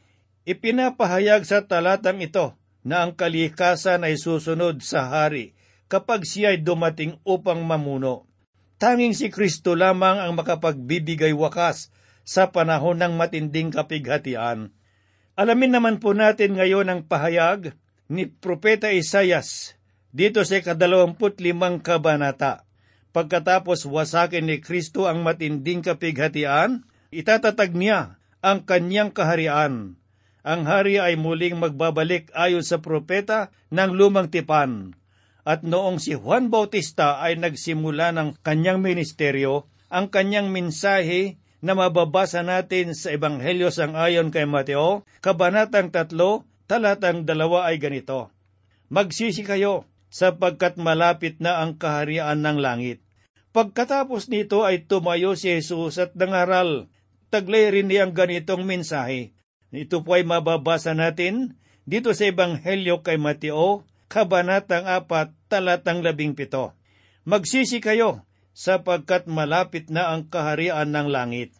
Ipinapahayag 0.46 1.44
sa 1.44 1.66
talatang 1.66 2.22
ito 2.22 2.54
na 2.86 3.02
ang 3.02 3.18
kalikasan 3.18 4.06
ay 4.06 4.16
susunod 4.16 4.80
sa 4.86 5.10
hari 5.10 5.58
kapag 5.90 6.22
siya 6.26 6.54
ay 6.54 6.62
dumating 6.62 7.18
upang 7.26 7.66
mamuno. 7.66 8.25
Tanging 8.76 9.16
si 9.16 9.32
Kristo 9.32 9.72
lamang 9.72 10.20
ang 10.20 10.36
makapagbibigay 10.36 11.32
wakas 11.32 11.96
sa 12.28 12.52
panahon 12.52 13.00
ng 13.00 13.16
matinding 13.16 13.72
kapighatian. 13.72 14.76
Alamin 15.40 15.72
naman 15.72 16.04
po 16.04 16.12
natin 16.12 16.60
ngayon 16.60 16.92
ang 16.92 17.02
pahayag 17.08 17.76
ni 18.12 18.28
Propeta 18.28 18.92
Isayas 18.92 19.80
dito 20.12 20.44
sa 20.44 20.60
kadalawamput 20.60 21.40
limang 21.40 21.80
kabanata. 21.80 22.68
Pagkatapos 23.16 23.88
wasakin 23.88 24.48
ni 24.48 24.60
Kristo 24.60 25.08
ang 25.08 25.24
matinding 25.24 25.80
kapighatian, 25.80 26.84
itatatag 27.16 27.72
niya 27.72 28.20
ang 28.44 28.68
kanyang 28.68 29.16
kaharian. 29.16 29.96
Ang 30.44 30.62
hari 30.68 31.00
ay 31.00 31.16
muling 31.16 31.56
magbabalik 31.56 32.28
ayon 32.36 32.62
sa 32.62 32.84
propeta 32.84 33.56
ng 33.72 33.96
lumang 33.96 34.28
tipan. 34.28 35.00
At 35.46 35.62
noong 35.62 36.02
si 36.02 36.18
Juan 36.18 36.50
Bautista 36.50 37.22
ay 37.22 37.38
nagsimula 37.38 38.10
ng 38.18 38.42
kanyang 38.42 38.82
ministeryo, 38.82 39.70
ang 39.94 40.10
kanyang 40.10 40.50
mensahe 40.50 41.38
na 41.62 41.78
mababasa 41.78 42.42
natin 42.42 42.98
sa 42.98 43.14
Ebanghelyo 43.14 43.70
sang 43.70 43.94
ayon 43.94 44.34
kay 44.34 44.50
Mateo, 44.50 45.06
Kabanatang 45.22 45.94
3, 45.94 46.10
talatang 46.66 47.30
2 47.30 47.38
ay 47.62 47.78
ganito. 47.78 48.34
Magsisi 48.90 49.46
kayo, 49.46 49.86
sapagkat 50.10 50.82
malapit 50.82 51.38
na 51.38 51.62
ang 51.62 51.78
kaharian 51.78 52.42
ng 52.42 52.58
langit. 52.58 53.06
Pagkatapos 53.54 54.28
nito 54.34 54.66
ay 54.66 54.90
tumayo 54.90 55.38
si 55.38 55.54
Jesus 55.54 56.02
at 56.02 56.18
nangaral. 56.18 56.90
Taglay 57.30 57.70
rin 57.70 57.88
niyang 57.88 58.18
ganitong 58.18 58.66
mensahe. 58.66 59.38
Ito 59.70 60.02
po 60.02 60.18
ay 60.18 60.26
mababasa 60.26 60.98
natin 60.98 61.60
dito 61.86 62.12
sa 62.18 62.28
Ebanghelyo 62.28 63.06
kay 63.06 63.22
Mateo, 63.22 63.86
Kabanatang 64.16 64.88
4, 64.88 65.52
talatang 65.52 66.00
17. 66.00 66.48
Magsisi 67.28 67.84
kayo, 67.84 68.24
sapagkat 68.56 69.28
malapit 69.28 69.92
na 69.92 70.16
ang 70.16 70.32
kaharian 70.32 70.88
ng 70.88 71.12
langit. 71.12 71.52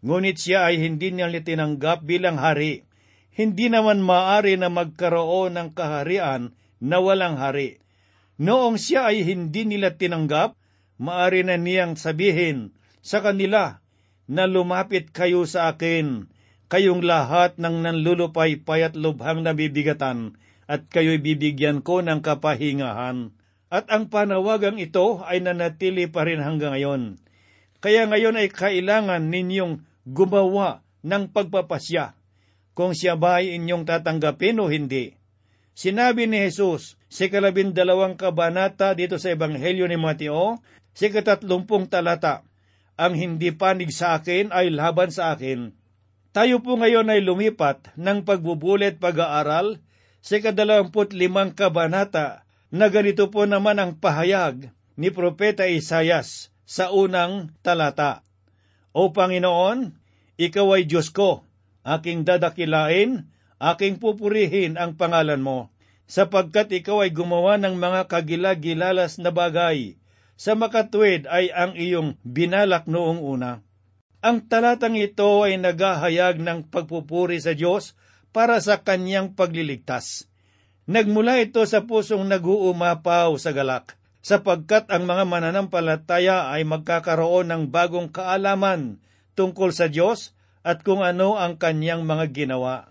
Ngunit 0.00 0.40
siya 0.40 0.72
ay 0.72 0.80
hindi 0.80 1.12
niya 1.12 1.28
tinanggap 1.28 2.00
bilang 2.08 2.40
hari. 2.40 2.88
Hindi 3.36 3.68
naman 3.68 4.00
maari 4.00 4.56
na 4.56 4.72
magkaroon 4.72 5.60
ng 5.60 5.76
kaharian 5.76 6.56
na 6.80 7.04
walang 7.04 7.36
hari. 7.36 7.84
Noong 8.40 8.80
siya 8.80 9.12
ay 9.12 9.20
hindi 9.20 9.68
nila 9.68 10.00
tinanggap, 10.00 10.56
maari 10.96 11.44
na 11.44 11.60
niyang 11.60 12.00
sabihin 12.00 12.72
sa 13.04 13.20
kanila 13.20 13.84
na 14.24 14.48
lumapit 14.48 15.12
kayo 15.12 15.44
sa 15.44 15.76
akin, 15.76 16.32
kayong 16.72 17.04
lahat 17.04 17.60
ng 17.60 17.84
nanlulupay-pay 17.84 18.88
at 18.88 18.96
lubhang 18.96 19.44
nabibigatan, 19.44 20.40
at 20.70 20.86
kayo'y 20.86 21.18
bibigyan 21.18 21.82
ko 21.82 21.98
ng 21.98 22.22
kapahingahan. 22.22 23.34
At 23.66 23.90
ang 23.90 24.06
panawagang 24.06 24.78
ito 24.78 25.18
ay 25.26 25.42
nanatili 25.42 26.06
pa 26.06 26.22
rin 26.22 26.38
hanggang 26.38 26.78
ngayon. 26.78 27.02
Kaya 27.82 28.06
ngayon 28.06 28.38
ay 28.38 28.54
kailangan 28.54 29.26
ninyong 29.26 29.82
gumawa 30.06 30.86
ng 31.02 31.34
pagpapasya 31.34 32.14
kung 32.78 32.94
siya 32.94 33.18
ba 33.18 33.42
ay 33.42 33.58
inyong 33.58 33.82
tatanggapin 33.82 34.62
o 34.62 34.70
hindi. 34.70 35.18
Sinabi 35.74 36.30
ni 36.30 36.46
Jesus 36.46 36.94
sa 37.10 37.26
kalabindalawang 37.26 38.14
kabanata 38.14 38.94
dito 38.94 39.18
sa 39.18 39.34
Ebanghelyo 39.34 39.90
ni 39.90 39.98
Mateo, 39.98 40.62
sa 40.94 41.06
katatlumpong 41.10 41.90
talata, 41.90 42.46
ang 42.94 43.16
hindi 43.16 43.50
panig 43.50 43.90
sa 43.90 44.20
akin 44.20 44.54
ay 44.54 44.70
laban 44.70 45.10
sa 45.10 45.34
akin. 45.34 45.72
Tayo 46.30 46.62
po 46.62 46.78
ngayon 46.78 47.10
ay 47.10 47.24
lumipat 47.24 47.96
ng 47.98 48.22
pagbubulit 48.22 49.02
pag-aaral 49.02 49.82
sa 50.20 50.36
kadalawamput 50.38 51.16
limang 51.16 51.56
kabanata 51.56 52.44
na 52.70 52.86
ganito 52.92 53.32
po 53.32 53.48
naman 53.48 53.80
ang 53.80 53.92
pahayag 53.98 54.70
ni 54.94 55.08
Propeta 55.08 55.66
Isayas 55.66 56.52
sa 56.68 56.92
unang 56.94 57.50
talata. 57.64 58.22
O 58.94 59.10
Panginoon, 59.10 59.96
Ikaw 60.40 60.66
ay 60.78 60.88
Diyos 60.88 61.12
ko, 61.12 61.44
aking 61.84 62.24
dadakilain, 62.24 63.28
aking 63.58 64.00
pupurihin 64.00 64.80
ang 64.80 64.96
pangalan 64.96 65.42
mo, 65.42 65.72
sapagkat 66.06 66.70
Ikaw 66.70 67.08
ay 67.08 67.10
gumawa 67.12 67.58
ng 67.58 67.76
mga 67.76 68.06
kagilagilalas 68.06 69.18
na 69.18 69.34
bagay, 69.34 69.98
sa 70.40 70.56
makatwid 70.56 71.28
ay 71.28 71.52
ang 71.52 71.76
iyong 71.76 72.16
binalak 72.24 72.88
noong 72.88 73.20
una. 73.20 73.60
Ang 74.20 74.48
talatang 74.48 74.96
ito 74.96 75.44
ay 75.44 75.56
naghahayag 75.60 76.40
ng 76.40 76.68
pagpupuri 76.68 77.40
sa 77.40 77.52
Diyos 77.56 77.96
para 78.30 78.58
sa 78.62 78.82
kanyang 78.82 79.34
pagliligtas. 79.34 80.30
Nagmula 80.90 81.38
ito 81.38 81.62
sa 81.66 81.86
pusong 81.86 82.26
naguumapaw 82.26 83.30
sa 83.38 83.54
galak, 83.54 83.94
sapagkat 84.20 84.90
ang 84.90 85.06
mga 85.06 85.24
mananampalataya 85.26 86.50
ay 86.50 86.66
magkakaroon 86.66 87.50
ng 87.50 87.62
bagong 87.70 88.10
kaalaman 88.10 88.98
tungkol 89.38 89.70
sa 89.70 89.86
Diyos 89.86 90.34
at 90.66 90.82
kung 90.84 91.00
ano 91.00 91.38
ang 91.38 91.56
kanyang 91.56 92.04
mga 92.04 92.26
ginawa. 92.34 92.90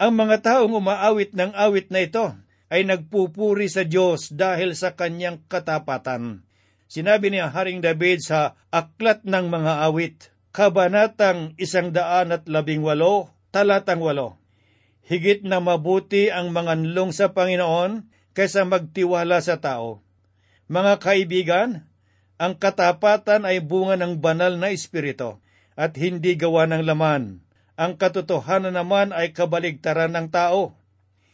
Ang 0.00 0.18
mga 0.18 0.36
taong 0.42 0.72
umaawit 0.72 1.36
ng 1.36 1.52
awit 1.54 1.92
na 1.94 2.02
ito 2.02 2.34
ay 2.72 2.88
nagpupuri 2.88 3.68
sa 3.68 3.84
Diyos 3.84 4.32
dahil 4.32 4.72
sa 4.72 4.96
kanyang 4.96 5.44
katapatan. 5.46 6.42
Sinabi 6.88 7.32
ni 7.32 7.40
Haring 7.40 7.84
David 7.84 8.20
sa 8.24 8.56
Aklat 8.72 9.24
ng 9.24 9.46
Mga 9.48 9.72
Awit, 9.88 10.16
Kabanatang 10.52 11.56
isang 11.56 11.96
daan 11.96 12.36
at 12.36 12.44
labing 12.44 12.84
walo, 12.84 13.32
talatang 13.48 14.04
walo. 14.04 14.41
Higit 15.02 15.42
na 15.42 15.58
mabuti 15.58 16.30
ang 16.30 16.54
manganlong 16.54 17.10
sa 17.10 17.34
Panginoon 17.34 18.06
kaysa 18.32 18.62
magtiwala 18.62 19.42
sa 19.42 19.58
tao. 19.58 20.00
Mga 20.70 20.94
kaibigan, 21.02 21.70
ang 22.38 22.54
katapatan 22.56 23.44
ay 23.44 23.62
bunga 23.62 23.98
ng 23.98 24.18
banal 24.22 24.56
na 24.56 24.70
espiritu 24.70 25.42
at 25.74 25.98
hindi 25.98 26.38
gawa 26.38 26.70
ng 26.70 26.82
laman. 26.86 27.42
Ang 27.74 27.92
katotohanan 27.98 28.78
naman 28.78 29.10
ay 29.10 29.34
kabaligtaran 29.34 30.14
ng 30.14 30.28
tao. 30.30 30.78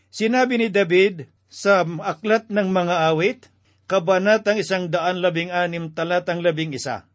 Sinabi 0.09 0.57
ni 0.57 0.69
David 0.73 1.29
sa 1.49 1.85
Aklat 1.85 2.49
ng 2.49 2.69
Mga 2.73 2.97
Awit, 3.13 3.41
Kabanatang 3.89 4.61
isang 4.61 4.93
daan 4.93 5.25
labing 5.25 5.49
anim 5.49 5.89
talatang 5.97 6.45
labing 6.45 6.77
isa. 6.77 7.09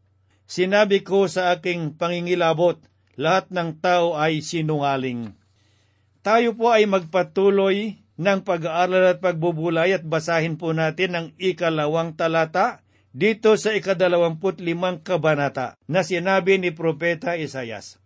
Sinabi 0.50 1.06
ko 1.06 1.30
sa 1.30 1.54
aking 1.54 2.02
pangingilabot, 2.02 2.82
lahat 3.14 3.54
ng 3.54 3.78
tao 3.78 4.18
ay 4.18 4.42
sinungaling. 4.42 5.38
Tayo 6.24 6.56
po 6.56 6.72
ay 6.72 6.88
magpatuloy 6.88 8.00
ng 8.16 8.40
pag-aaral 8.48 9.12
at 9.12 9.20
pagbubulay 9.20 9.92
at 9.92 10.08
basahin 10.08 10.56
po 10.56 10.72
natin 10.72 11.12
ang 11.20 11.28
ikalawang 11.36 12.16
talata 12.16 12.80
dito 13.12 13.60
sa 13.60 13.76
ikadalawamput 13.76 14.64
limang 14.64 15.04
kabanata 15.04 15.76
na 15.84 16.00
sinabi 16.00 16.64
ni 16.64 16.72
Propeta 16.72 17.36
Isayas. 17.36 18.00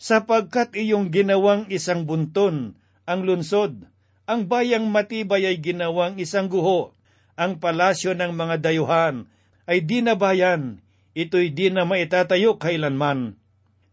Sapagkat 0.00 0.72
iyong 0.72 1.12
ginawang 1.12 1.68
isang 1.68 2.08
bunton 2.08 2.80
ang 3.04 3.28
lunsod, 3.28 3.84
ang 4.24 4.48
bayang 4.48 4.88
matibay 4.88 5.44
ay 5.44 5.60
ginawang 5.60 6.16
isang 6.16 6.48
guho, 6.48 6.96
ang 7.36 7.60
palasyo 7.60 8.16
ng 8.16 8.32
mga 8.32 8.56
dayuhan 8.64 9.28
ay 9.68 9.84
di 9.84 10.00
na 10.00 10.16
bayan, 10.16 10.80
ito'y 11.12 11.52
di 11.52 11.68
na 11.68 11.84
maitatayo 11.84 12.56
kailanman. 12.56 13.36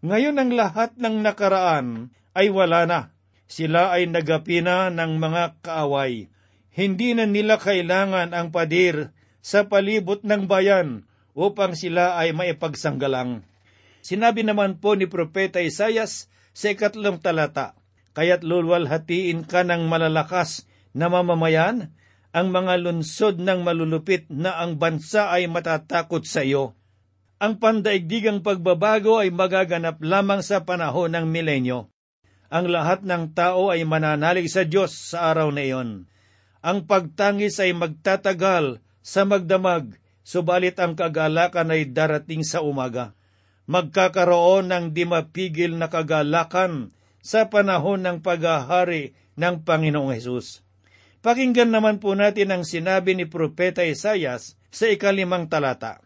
Ngayon 0.08 0.39
ang 0.39 0.56
lahat 0.56 0.95
ng 0.95 1.19
nakaraan 1.19 2.15
ay 2.32 2.47
wala 2.47 2.88
na. 2.88 3.16
Sila 3.47 3.95
ay 3.95 4.12
nagapina 4.12 4.91
ng 4.91 5.17
mga 5.19 5.63
kaaway. 5.63 6.27
Hindi 6.75 7.15
na 7.15 7.25
nila 7.25 7.57
kailangan 7.57 8.36
ang 8.36 8.51
padir 8.51 9.15
sa 9.39 9.65
palibot 9.65 10.21
ng 10.21 10.45
bayan 10.45 11.07
upang 11.31 11.73
sila 11.73 12.19
ay 12.19 12.36
maipagsanggalang. 12.36 13.47
Sinabi 14.03 14.43
naman 14.43 14.83
po 14.83 14.93
ni 14.93 15.07
Propeta 15.07 15.63
Isayas 15.63 16.27
sa 16.51 16.67
ikatlong 16.71 17.23
talata, 17.23 17.75
Kaya't 18.17 18.41
lulwalhatiin 18.41 19.45
ka 19.45 19.62
ng 19.62 19.88
malalakas 19.88 20.65
na 20.97 21.07
mamamayan 21.07 21.93
ang 22.33 22.49
mga 22.49 22.81
lunsod 22.81 23.38
ng 23.38 23.62
malulupit 23.62 24.25
na 24.29 24.57
ang 24.57 24.77
bansa 24.77 25.29
ay 25.29 25.45
matatakot 25.45 26.25
sa 26.25 26.41
iyo. 26.41 26.73
Ang 27.38 27.62
pandaigdigang 27.62 28.41
pagbabago 28.41 29.21
ay 29.21 29.29
magaganap 29.29 30.01
lamang 30.01 30.41
sa 30.41 30.65
panahon 30.65 31.13
ng 31.13 31.25
milenyo. 31.29 31.93
Ang 32.47 32.71
lahat 32.71 33.03
ng 33.03 33.36
tao 33.36 33.75
ay 33.75 33.83
mananalig 33.83 34.47
sa 34.47 34.63
Diyos 34.63 34.95
sa 34.95 35.36
araw 35.36 35.51
na 35.51 35.67
iyon. 35.67 36.07
Ang 36.63 36.88
pagtangis 36.88 37.60
ay 37.60 37.75
magtatagal 37.75 38.79
sa 39.03 39.27
magdamag, 39.27 39.99
subalit 40.23 40.79
ang 40.79 40.95
kagalakan 40.95 41.75
ay 41.75 41.91
darating 41.91 42.47
sa 42.47 42.63
umaga. 42.63 43.15
Magkakaroon 43.67 44.71
ng 44.71 44.86
di 44.95 45.03
mapigil 45.03 45.75
na 45.75 45.91
kagalakan 45.91 46.95
sa 47.19 47.51
panahon 47.51 47.99
ng 48.07 48.23
paghahari 48.23 49.12
ng 49.36 49.67
Panginoong 49.67 50.15
Hesus. 50.15 50.63
Pakinggan 51.19 51.67
naman 51.67 51.99
po 51.99 52.15
natin 52.15 52.55
ang 52.55 52.63
sinabi 52.63 53.12
ni 53.12 53.27
Propeta 53.27 53.83
Isayas 53.83 54.55
sa 54.71 54.88
ikalimang 54.88 55.51
talata. 55.51 55.99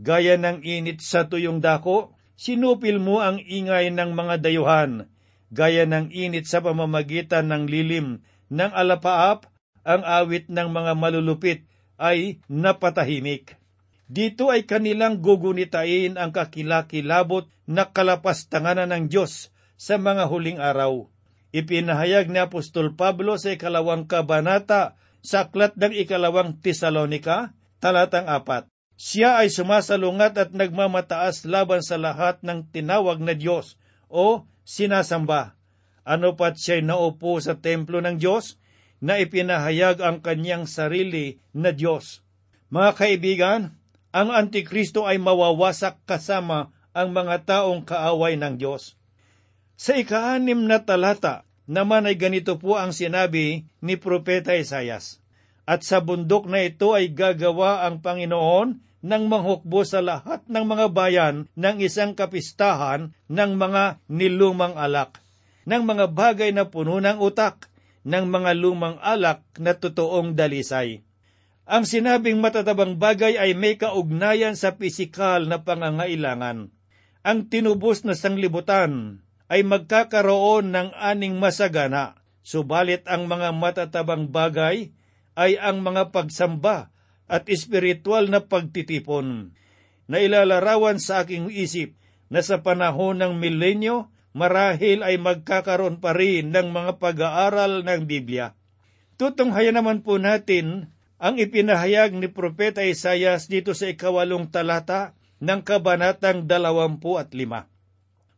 Gaya 0.00 0.40
ng 0.40 0.64
init 0.64 1.04
sa 1.04 1.28
tuyong 1.28 1.60
dako, 1.60 2.16
sinupil 2.32 2.96
mo 2.96 3.20
ang 3.20 3.36
ingay 3.44 3.92
ng 3.92 4.16
mga 4.16 4.34
dayuhan. 4.40 5.12
Gaya 5.52 5.84
ng 5.84 6.08
init 6.08 6.48
sa 6.48 6.64
pamamagitan 6.64 7.52
ng 7.52 7.68
lilim 7.68 8.24
ng 8.48 8.72
alapaap, 8.72 9.52
ang 9.84 10.00
awit 10.00 10.48
ng 10.48 10.72
mga 10.72 10.96
malulupit 10.96 11.68
ay 12.00 12.40
napatahimik. 12.48 13.60
Dito 14.08 14.48
ay 14.48 14.64
kanilang 14.64 15.20
gugunitain 15.20 16.16
ang 16.16 16.32
kakilakilabot 16.32 17.48
na 17.68 17.92
kalapastanganan 17.92 18.92
ng 18.92 19.04
Diyos 19.12 19.52
sa 19.76 20.00
mga 20.00 20.28
huling 20.28 20.56
araw. 20.56 21.12
Ipinahayag 21.52 22.32
ni 22.32 22.40
Apostol 22.40 22.96
Pablo 22.96 23.36
sa 23.36 23.52
ikalawang 23.52 24.08
kabanata 24.08 24.96
sa 25.20 25.48
aklat 25.48 25.76
ng 25.76 25.92
ikalawang 25.92 26.64
Tesalonika, 26.64 27.52
talatang 27.76 28.24
apat. 28.24 28.72
Siya 28.96 29.44
ay 29.44 29.52
sumasalungat 29.52 30.32
at 30.38 30.50
nagmamataas 30.56 31.44
laban 31.44 31.84
sa 31.84 32.00
lahat 32.00 32.40
ng 32.40 32.72
tinawag 32.72 33.20
na 33.20 33.36
Diyos 33.36 33.76
o 34.12 34.44
sinasamba. 34.66 35.54
Ano 36.02 36.34
pat 36.34 36.58
siya'y 36.58 36.82
naupo 36.82 37.38
sa 37.38 37.58
templo 37.58 38.02
ng 38.02 38.18
Diyos 38.18 38.58
na 39.02 39.18
ipinahayag 39.18 40.02
ang 40.02 40.22
kanyang 40.22 40.66
sarili 40.66 41.42
na 41.54 41.74
Diyos. 41.74 42.22
Mga 42.70 42.90
kaibigan, 42.94 43.62
ang 44.14 44.28
Antikristo 44.30 45.06
ay 45.08 45.18
mawawasak 45.18 46.02
kasama 46.06 46.70
ang 46.92 47.16
mga 47.16 47.48
taong 47.48 47.82
kaaway 47.82 48.36
ng 48.36 48.60
Diyos. 48.60 48.94
Sa 49.74 49.96
ikaanim 49.98 50.68
na 50.68 50.84
talata 50.84 51.48
naman 51.66 52.04
ay 52.04 52.18
ganito 52.18 52.58
po 52.60 52.76
ang 52.76 52.92
sinabi 52.92 53.66
ni 53.80 53.94
Propeta 53.96 54.52
Isayas. 54.54 55.22
At 55.62 55.86
sa 55.86 56.02
bundok 56.02 56.50
na 56.50 56.66
ito 56.66 56.92
ay 56.92 57.14
gagawa 57.14 57.86
ang 57.86 58.02
Panginoon 58.02 58.82
ng 59.02 59.24
manghukbo 59.26 59.82
sa 59.82 59.98
lahat 59.98 60.46
ng 60.46 60.64
mga 60.64 60.86
bayan 60.94 61.50
ng 61.58 61.76
isang 61.82 62.14
kapistahan 62.14 63.10
ng 63.26 63.50
mga 63.58 63.98
nilumang 64.06 64.78
alak, 64.78 65.18
ng 65.66 65.82
mga 65.82 66.14
bagay 66.14 66.50
na 66.54 66.70
puno 66.70 67.02
ng 67.02 67.18
utak, 67.18 67.66
ng 68.06 68.30
mga 68.30 68.50
lumang 68.54 68.96
alak 69.02 69.42
na 69.58 69.74
totoong 69.74 70.38
dalisay. 70.38 71.02
Ang 71.66 71.86
sinabing 71.86 72.38
matatabang 72.42 72.98
bagay 72.98 73.38
ay 73.38 73.54
may 73.54 73.78
kaugnayan 73.78 74.58
sa 74.58 74.74
pisikal 74.78 75.46
na 75.46 75.62
pangangailangan. 75.62 76.70
Ang 77.22 77.38
tinubos 77.46 78.02
na 78.02 78.18
sanglibutan 78.18 79.22
ay 79.46 79.62
magkakaroon 79.62 80.74
ng 80.74 80.90
aning 80.98 81.38
masagana, 81.38 82.18
subalit 82.42 83.06
ang 83.06 83.30
mga 83.30 83.54
matatabang 83.54 84.30
bagay 84.30 84.90
ay 85.38 85.58
ang 85.58 85.82
mga 85.82 86.10
pagsamba 86.10 86.91
at 87.30 87.46
espiritual 87.50 88.30
na 88.30 88.44
pagtitipon. 88.44 89.54
Nailalarawan 90.10 90.98
sa 90.98 91.22
aking 91.22 91.48
isip 91.52 91.94
na 92.32 92.40
sa 92.40 92.60
panahon 92.64 93.20
ng 93.20 93.36
milenyo, 93.38 94.08
marahil 94.32 95.04
ay 95.04 95.20
magkakaroon 95.20 96.00
pa 96.00 96.16
rin 96.16 96.50
ng 96.50 96.72
mga 96.72 96.98
pag-aaral 96.98 97.84
ng 97.84 98.08
Biblia. 98.08 98.56
Tutunghayan 99.20 99.76
naman 99.76 100.00
po 100.02 100.16
natin 100.16 100.90
ang 101.22 101.38
ipinahayag 101.38 102.16
ni 102.18 102.26
Propeta 102.26 102.82
Isayas 102.82 103.46
dito 103.46 103.76
sa 103.76 103.86
ikawalong 103.86 104.50
talata 104.50 105.14
ng 105.38 105.60
kabanatang 105.62 106.50
dalawampu 106.50 107.20
at 107.20 107.30
lima. 107.30 107.70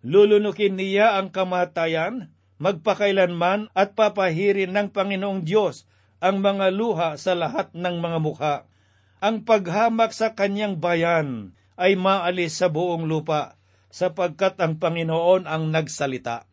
Lulunukin 0.04 0.76
niya 0.76 1.16
ang 1.16 1.32
kamatayan, 1.32 2.28
magpakailanman 2.60 3.72
at 3.72 3.96
papahirin 3.96 4.76
ng 4.76 4.92
Panginoong 4.92 5.48
Diyos 5.48 5.88
ang 6.20 6.44
mga 6.44 6.68
luha 6.72 7.16
sa 7.16 7.32
lahat 7.32 7.72
ng 7.72 7.96
mga 8.04 8.18
mukha. 8.20 8.54
Ang 9.22 9.46
paghamak 9.46 10.10
sa 10.10 10.34
kanyang 10.34 10.82
bayan 10.82 11.54
ay 11.78 11.98
maalis 11.98 12.58
sa 12.58 12.70
buong 12.70 13.06
lupa, 13.06 13.58
sapagkat 13.94 14.58
ang 14.58 14.82
Panginoon 14.82 15.46
ang 15.46 15.70
nagsalita. 15.70 16.50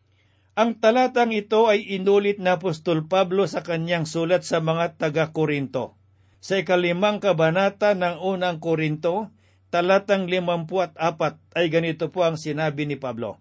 Ang 0.54 0.78
talatang 0.78 1.32
ito 1.32 1.66
ay 1.66 1.96
inulit 1.96 2.36
na 2.36 2.60
Apostol 2.60 3.08
Pablo 3.08 3.48
sa 3.48 3.64
kanyang 3.64 4.04
sulat 4.04 4.44
sa 4.44 4.60
mga 4.60 5.00
taga-Korinto. 5.00 5.96
Sa 6.42 6.60
ikalimang 6.60 7.22
kabanata 7.22 7.96
ng 7.96 8.20
unang 8.20 8.60
Korinto, 8.60 9.32
talatang 9.72 10.28
limampu 10.28 10.84
at 10.84 10.92
apat 11.00 11.40
ay 11.56 11.72
ganito 11.72 12.12
po 12.12 12.26
ang 12.28 12.36
sinabi 12.36 12.84
ni 12.84 13.00
Pablo. 13.00 13.40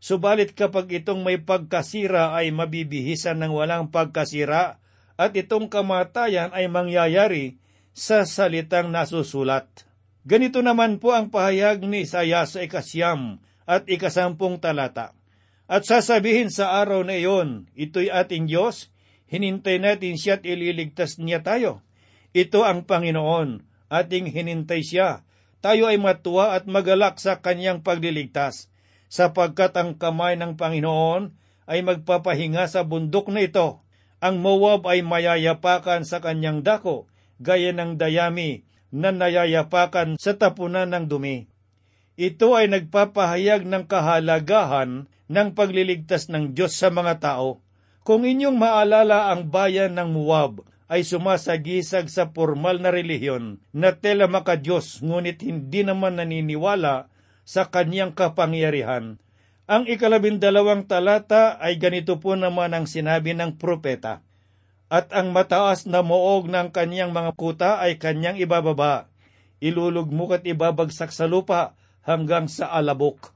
Subalit 0.00 0.56
kapag 0.56 0.88
itong 0.88 1.20
may 1.20 1.42
pagkasira 1.42 2.32
ay 2.32 2.54
mabibihisan 2.54 3.36
ng 3.42 3.52
walang 3.52 3.92
pagkasira 3.92 4.80
at 5.20 5.32
itong 5.36 5.68
kamatayan 5.68 6.52
ay 6.56 6.68
mangyayari 6.72 7.60
sa 7.96 8.28
salitang 8.28 8.92
nasusulat. 8.92 9.88
Ganito 10.28 10.60
naman 10.60 11.00
po 11.00 11.16
ang 11.16 11.32
pahayag 11.32 11.80
ni 11.88 12.04
Isaiah 12.04 12.44
sa 12.44 12.60
ikasyam 12.60 13.40
at 13.64 13.88
ikasampung 13.88 14.60
talata. 14.60 15.16
At 15.64 15.88
sasabihin 15.88 16.52
sa 16.52 16.76
araw 16.76 17.02
na 17.08 17.16
iyon, 17.16 17.72
ito'y 17.72 18.12
ating 18.12 18.46
Diyos, 18.46 18.92
hinintay 19.32 19.80
natin 19.80 20.14
siya 20.20 20.38
at 20.38 20.44
ililigtas 20.44 21.16
niya 21.18 21.40
tayo. 21.40 21.82
Ito 22.36 22.62
ang 22.68 22.84
Panginoon, 22.84 23.64
ating 23.88 24.28
hinintay 24.30 24.84
siya. 24.84 25.24
Tayo 25.64 25.88
ay 25.90 25.96
matuwa 25.96 26.54
at 26.54 26.68
magalak 26.68 27.18
sa 27.18 27.40
kanyang 27.40 27.82
pagliligtas, 27.82 28.68
sapagkat 29.08 29.74
ang 29.74 29.98
kamay 29.98 30.38
ng 30.38 30.54
Panginoon 30.54 31.32
ay 31.66 31.82
magpapahinga 31.82 32.68
sa 32.70 32.86
bundok 32.86 33.32
na 33.32 33.42
ito. 33.42 33.82
Ang 34.22 34.38
Moab 34.44 34.86
ay 34.86 35.02
mayayapakan 35.02 36.06
sa 36.06 36.22
kanyang 36.22 36.62
dako, 36.62 37.10
gaya 37.42 37.72
ng 37.72 38.00
dayami 38.00 38.64
na 38.94 39.12
nayayapakan 39.12 40.16
sa 40.16 40.36
tapunan 40.38 40.88
ng 40.92 41.04
dumi. 41.10 41.46
Ito 42.16 42.56
ay 42.56 42.72
nagpapahayag 42.72 43.68
ng 43.68 43.84
kahalagahan 43.84 45.04
ng 45.28 45.48
pagliligtas 45.52 46.32
ng 46.32 46.56
Diyos 46.56 46.72
sa 46.72 46.88
mga 46.88 47.20
tao. 47.20 47.60
Kung 48.06 48.22
inyong 48.24 48.56
maalala 48.56 49.34
ang 49.34 49.50
bayan 49.50 49.98
ng 49.98 50.14
Moab 50.14 50.64
ay 50.86 51.02
sumasagisag 51.02 52.06
sa 52.06 52.30
formal 52.30 52.78
na 52.78 52.94
relihiyon 52.94 53.58
na 53.74 53.90
tela 53.90 54.30
makadiyos 54.30 55.02
ngunit 55.02 55.42
hindi 55.42 55.82
naman 55.82 56.22
naniniwala 56.22 57.10
sa 57.42 57.66
kanyang 57.66 58.14
kapangyarihan. 58.14 59.18
Ang 59.66 59.90
ikalabindalawang 59.90 60.86
talata 60.86 61.58
ay 61.58 61.74
ganito 61.82 62.22
po 62.22 62.38
naman 62.38 62.70
ang 62.70 62.86
sinabi 62.86 63.34
ng 63.34 63.58
propeta. 63.58 64.22
At 64.86 65.10
ang 65.10 65.34
mataas 65.34 65.90
na 65.90 66.06
moog 66.06 66.46
ng 66.46 66.70
kanyang 66.70 67.10
mga 67.10 67.32
kuta 67.34 67.70
ay 67.82 67.98
kanyang 67.98 68.38
ibababa. 68.38 69.10
Ilulugmok 69.58 70.38
at 70.38 70.44
ibabagsak 70.46 71.10
sa 71.10 71.26
lupa 71.26 71.74
hanggang 72.06 72.46
sa 72.46 72.70
alabok. 72.70 73.34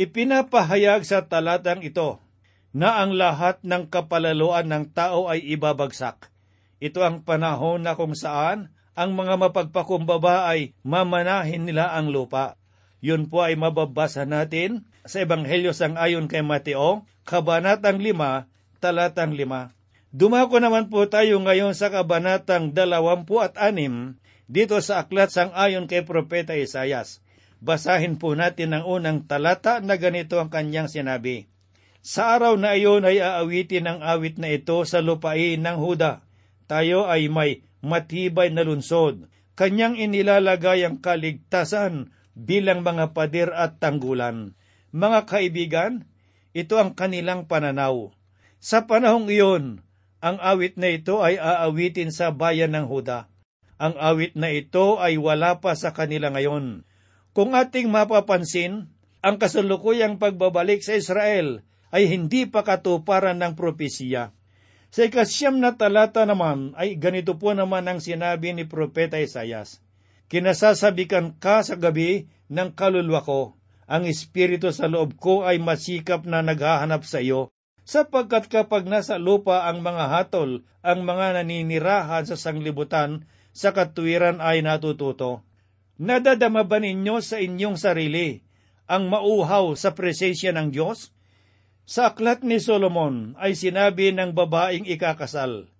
Ipinapahayag 0.00 1.04
sa 1.04 1.28
talatang 1.28 1.84
ito 1.84 2.18
na 2.74 3.04
ang 3.04 3.14
lahat 3.14 3.60
ng 3.62 3.86
kapalaluan 3.92 4.66
ng 4.66 4.84
tao 4.90 5.30
ay 5.30 5.44
ibabagsak. 5.54 6.32
Ito 6.82 7.04
ang 7.06 7.22
panahon 7.22 7.86
na 7.86 7.94
kung 7.94 8.16
saan 8.16 8.74
ang 8.98 9.14
mga 9.14 9.38
mapagpakumbaba 9.38 10.50
ay 10.50 10.74
mamanahin 10.82 11.68
nila 11.68 11.94
ang 11.94 12.10
lupa. 12.10 12.58
Yun 13.04 13.28
po 13.28 13.44
ay 13.44 13.54
mababasa 13.54 14.24
natin 14.24 14.88
sa 15.04 15.20
Ebanghelyo 15.20 15.76
sang 15.76 16.00
ayon 16.00 16.24
kay 16.24 16.40
Mateo, 16.40 17.04
Kabanatang 17.28 18.00
5, 18.00 18.80
Talatang 18.80 19.36
5. 19.36 19.83
Dumako 20.14 20.62
naman 20.62 20.94
po 20.94 21.10
tayo 21.10 21.42
ngayon 21.42 21.74
sa 21.74 21.90
Kabanatang 21.90 22.70
26 22.70 23.58
dito 24.46 24.78
sa 24.78 25.02
aklat 25.02 25.34
sang 25.34 25.50
ayon 25.50 25.90
kay 25.90 26.06
Propeta 26.06 26.54
Isayas. 26.54 27.18
Basahin 27.58 28.14
po 28.14 28.38
natin 28.38 28.78
ang 28.78 28.86
unang 28.86 29.26
talata 29.26 29.82
na 29.82 29.98
ganito 29.98 30.38
ang 30.38 30.54
kanyang 30.54 30.86
sinabi. 30.86 31.50
Sa 31.98 32.30
araw 32.30 32.54
na 32.54 32.78
iyon 32.78 33.02
ay 33.02 33.18
aawitin 33.18 33.90
ang 33.90 34.06
awit 34.06 34.38
na 34.38 34.54
ito 34.54 34.86
sa 34.86 35.02
lupain 35.02 35.58
ng 35.58 35.78
Huda. 35.82 36.22
Tayo 36.70 37.10
ay 37.10 37.26
may 37.26 37.66
matibay 37.82 38.54
na 38.54 38.62
lunsod. 38.62 39.26
Kanyang 39.58 39.98
inilalagay 39.98 40.86
ang 40.86 41.02
kaligtasan 41.02 42.14
bilang 42.38 42.86
mga 42.86 43.18
pader 43.18 43.50
at 43.50 43.82
tanggulan. 43.82 44.54
Mga 44.94 45.26
kaibigan, 45.26 46.06
ito 46.54 46.78
ang 46.78 46.94
kanilang 46.94 47.50
pananaw. 47.50 48.14
Sa 48.62 48.86
panahong 48.86 49.26
iyon, 49.26 49.83
ang 50.24 50.40
awit 50.40 50.80
na 50.80 50.88
ito 50.88 51.20
ay 51.20 51.36
aawitin 51.36 52.08
sa 52.08 52.32
bayan 52.32 52.72
ng 52.72 52.88
Huda. 52.88 53.28
Ang 53.76 54.00
awit 54.00 54.32
na 54.40 54.48
ito 54.48 54.96
ay 54.96 55.20
wala 55.20 55.60
pa 55.60 55.76
sa 55.76 55.92
kanila 55.92 56.32
ngayon 56.32 56.88
kung 57.34 57.50
ating 57.50 57.90
mapapansin, 57.90 58.94
ang 59.18 59.36
kasalukuyang 59.42 60.22
pagbabalik 60.22 60.86
sa 60.86 60.94
Israel 60.94 61.66
ay 61.90 62.06
hindi 62.06 62.46
pa 62.46 62.62
katuparan 62.62 63.42
ng 63.42 63.58
propesiya. 63.58 64.30
Sa 64.94 65.02
ikasyam 65.02 65.58
na 65.58 65.74
talata 65.74 66.22
naman 66.22 66.78
ay 66.78 66.94
ganito 66.94 67.34
po 67.34 67.50
naman 67.50 67.90
ang 67.90 67.98
sinabi 67.98 68.54
ni 68.54 68.70
Propeta 68.70 69.18
Isayas. 69.18 69.82
Kinasasabikan 70.30 71.34
ka 71.42 71.66
sa 71.66 71.74
gabi 71.74 72.30
ng 72.46 72.70
kaluluwa 72.78 73.26
ko. 73.26 73.58
Ang 73.90 74.06
espiritu 74.06 74.70
sa 74.70 74.86
loob 74.86 75.18
ko 75.18 75.42
ay 75.42 75.58
masikap 75.58 76.22
na 76.30 76.38
naghahanap 76.38 77.02
sa 77.02 77.18
iyo, 77.18 77.50
sapagkat 77.84 78.48
kapag 78.48 78.88
nasa 78.88 79.20
lupa 79.20 79.68
ang 79.68 79.84
mga 79.84 80.04
hatol, 80.08 80.64
ang 80.80 81.04
mga 81.04 81.40
naninirahan 81.40 82.24
sa 82.24 82.36
sanglibutan, 82.36 83.28
sa 83.54 83.70
katuwiran 83.70 84.42
ay 84.42 84.64
natututo. 84.64 85.46
Nadadama 86.00 86.66
ba 86.66 86.82
ninyo 86.82 87.22
sa 87.22 87.38
inyong 87.38 87.78
sarili 87.78 88.42
ang 88.90 89.06
mauhaw 89.06 89.78
sa 89.78 89.94
presensya 89.94 90.50
ng 90.50 90.74
Diyos? 90.74 91.14
Sa 91.84 92.10
aklat 92.10 92.42
ni 92.42 92.58
Solomon 92.58 93.38
ay 93.38 93.54
sinabi 93.54 94.10
ng 94.10 94.34
babaeng 94.34 94.88
ikakasal, 94.88 95.70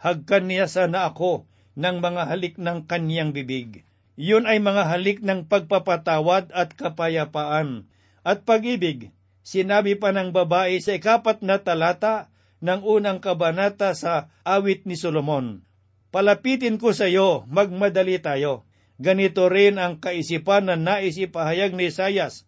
Hagkan 0.00 0.48
niya 0.48 0.64
sana 0.64 1.04
ako 1.12 1.44
ng 1.76 1.96
mga 2.00 2.22
halik 2.24 2.56
ng 2.56 2.88
kanyang 2.88 3.36
bibig. 3.36 3.84
Yun 4.16 4.48
ay 4.48 4.58
mga 4.58 4.88
halik 4.88 5.20
ng 5.20 5.44
pagpapatawad 5.44 6.48
at 6.56 6.72
kapayapaan 6.72 7.84
at 8.24 8.48
pag-ibig. 8.48 9.12
Sinabi 9.40 9.96
pa 9.96 10.12
ng 10.12 10.32
babae 10.32 10.76
sa 10.80 10.96
ikapat 10.96 11.40
na 11.40 11.60
talata 11.60 12.28
ng 12.60 12.84
unang 12.84 13.24
kabanata 13.24 13.96
sa 13.96 14.28
awit 14.44 14.84
ni 14.84 14.94
Solomon, 14.94 15.64
Palapitin 16.10 16.76
ko 16.76 16.90
sa 16.90 17.06
iyo, 17.06 17.46
magmadali 17.46 18.18
tayo 18.18 18.66
Ganito 19.00 19.48
rin 19.48 19.80
ang 19.80 19.96
kaisipan 19.96 20.68
na 20.68 20.76
naisipahayag 20.76 21.72
ni 21.72 21.88
Isayas. 21.88 22.44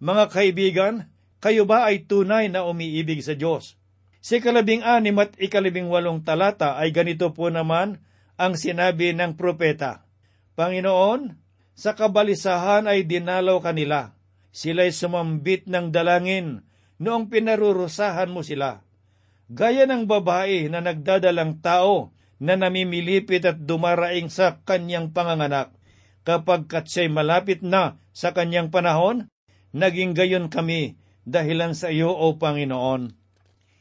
Mga 0.00 0.32
kaibigan, 0.32 0.94
kayo 1.44 1.68
ba 1.68 1.92
ay 1.92 2.08
tunay 2.08 2.48
na 2.48 2.64
umiibig 2.64 3.20
sa 3.20 3.36
Diyos? 3.36 3.76
Si 4.24 4.40
kalabing 4.40 4.80
anim 4.80 5.20
at 5.20 5.36
ikalabing 5.36 5.92
walong 5.92 6.24
talata 6.24 6.80
ay 6.80 6.88
ganito 6.88 7.36
po 7.36 7.52
naman 7.52 8.00
ang 8.40 8.56
sinabi 8.56 9.12
ng 9.12 9.36
propeta. 9.36 10.08
Panginoon, 10.56 11.36
sa 11.76 11.92
kabalisahan 11.92 12.88
ay 12.88 13.04
dinalaw 13.04 13.60
kanila. 13.60 14.16
Sila'y 14.50 14.90
sumambit 14.90 15.70
ng 15.70 15.94
dalangin 15.94 16.66
noong 16.98 17.30
pinarurusahan 17.30 18.28
mo 18.28 18.42
sila. 18.42 18.82
Gaya 19.50 19.86
ng 19.86 20.06
babae 20.06 20.70
na 20.70 20.78
nagdadalang 20.82 21.58
tao 21.58 22.14
na 22.38 22.54
namimilipit 22.54 23.42
at 23.46 23.58
dumaraing 23.62 24.30
sa 24.30 24.62
kanyang 24.62 25.10
panganganak 25.10 25.74
kapag 26.22 26.68
katsay 26.70 27.10
malapit 27.10 27.64
na 27.64 27.98
sa 28.14 28.30
kanyang 28.36 28.70
panahon, 28.70 29.26
naging 29.72 30.14
gayon 30.14 30.46
kami 30.52 31.00
dahilan 31.26 31.74
sa 31.74 31.90
iyo, 31.90 32.10
O 32.10 32.36
Panginoon. 32.36 33.14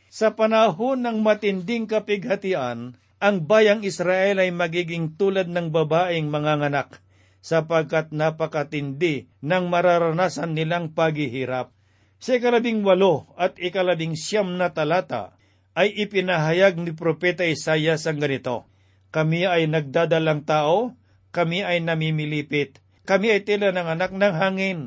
Sa 0.09 0.33
panahon 0.33 1.05
ng 1.05 1.21
matinding 1.21 1.85
kapighatian, 1.85 2.97
ang 3.19 3.35
bayang 3.45 3.85
Israel 3.85 4.41
ay 4.41 4.49
magiging 4.49 5.19
tulad 5.19 5.51
ng 5.51 5.69
babaeng 5.69 6.31
manganganak, 6.31 7.03
sapagkat 7.39 8.11
napakatindi 8.11 9.31
ng 9.43 9.63
mararanasan 9.71 10.55
nilang 10.55 10.91
paghihirap. 10.95 11.71
Sa 12.19 12.35
ikalabing 12.35 12.83
walo 12.83 13.31
at 13.39 13.55
ikalabing 13.59 14.15
siyam 14.15 14.59
na 14.59 14.75
talata 14.75 15.39
ay 15.75 15.95
ipinahayag 15.95 16.75
ni 16.75 16.91
Propeta 16.91 17.47
Isayas 17.47 18.03
ang 18.09 18.19
ganito, 18.19 18.67
Kami 19.15 19.47
ay 19.47 19.71
nagdadalang 19.71 20.43
tao 20.43 20.99
kami 21.29 21.61
ay 21.61 21.81
namimilipit. 21.81 22.81
Kami 23.05 23.33
ay 23.33 23.41
tila 23.45 23.73
ng 23.73 23.87
anak 23.97 24.11
ng 24.13 24.33
hangin. 24.33 24.79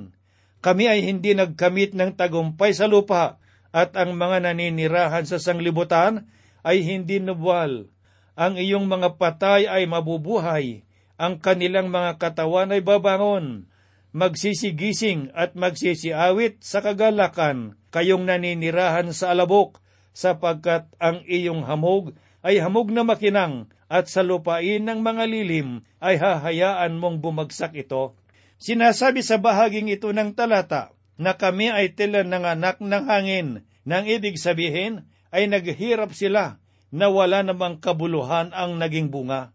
Kami 0.63 0.87
ay 0.87 1.03
hindi 1.07 1.35
nagkamit 1.35 1.95
ng 1.95 2.15
tagumpay 2.15 2.71
sa 2.75 2.87
lupa 2.87 3.43
at 3.75 3.95
ang 3.99 4.15
mga 4.15 4.47
naninirahan 4.47 5.27
sa 5.27 5.43
sanglibutan 5.43 6.31
ay 6.63 6.87
hindi 6.87 7.19
nubwal. 7.19 7.91
Ang 8.39 8.59
iyong 8.59 8.87
mga 8.87 9.19
patay 9.19 9.67
ay 9.67 9.87
mabubuhay. 9.91 10.87
Ang 11.23 11.39
kanilang 11.39 11.87
mga 11.87 12.19
katawan 12.19 12.75
ay 12.75 12.83
babangon. 12.83 13.71
Magsisigising 14.11 15.31
at 15.39 15.55
magsisiawit 15.55 16.67
sa 16.67 16.83
kagalakan 16.83 17.79
kayong 17.95 18.27
naninirahan 18.27 19.15
sa 19.15 19.31
alabok 19.31 19.79
sapagkat 20.11 20.91
ang 20.99 21.23
iyong 21.31 21.63
hamog 21.63 22.19
ay 22.43 22.59
hamog 22.59 22.91
na 22.91 23.07
makinang 23.07 23.71
at 23.87 24.11
sa 24.11 24.27
lupain 24.27 24.83
ng 24.83 24.99
mga 24.99 25.25
lilim 25.31 25.87
ay 26.03 26.19
hahayaan 26.19 26.99
mong 26.99 27.23
bumagsak 27.23 27.79
ito. 27.79 28.19
Sinasabi 28.59 29.23
sa 29.23 29.39
bahaging 29.39 29.95
ito 29.95 30.11
ng 30.11 30.35
talata 30.35 30.91
na 31.23 31.39
kami 31.39 31.71
ay 31.71 31.95
tila 31.95 32.27
ng 32.27 32.45
anak 32.45 32.83
ng 32.83 33.05
hangin, 33.07 33.63
nang 33.87 34.11
ibig 34.11 34.43
sabihin 34.43 35.07
ay 35.31 35.47
naghirap 35.47 36.19
sila 36.19 36.59
na 36.91 37.07
wala 37.09 37.47
namang 37.47 37.79
kabuluhan 37.79 38.51
ang 38.51 38.77
naging 38.77 39.09
bunga. 39.09 39.55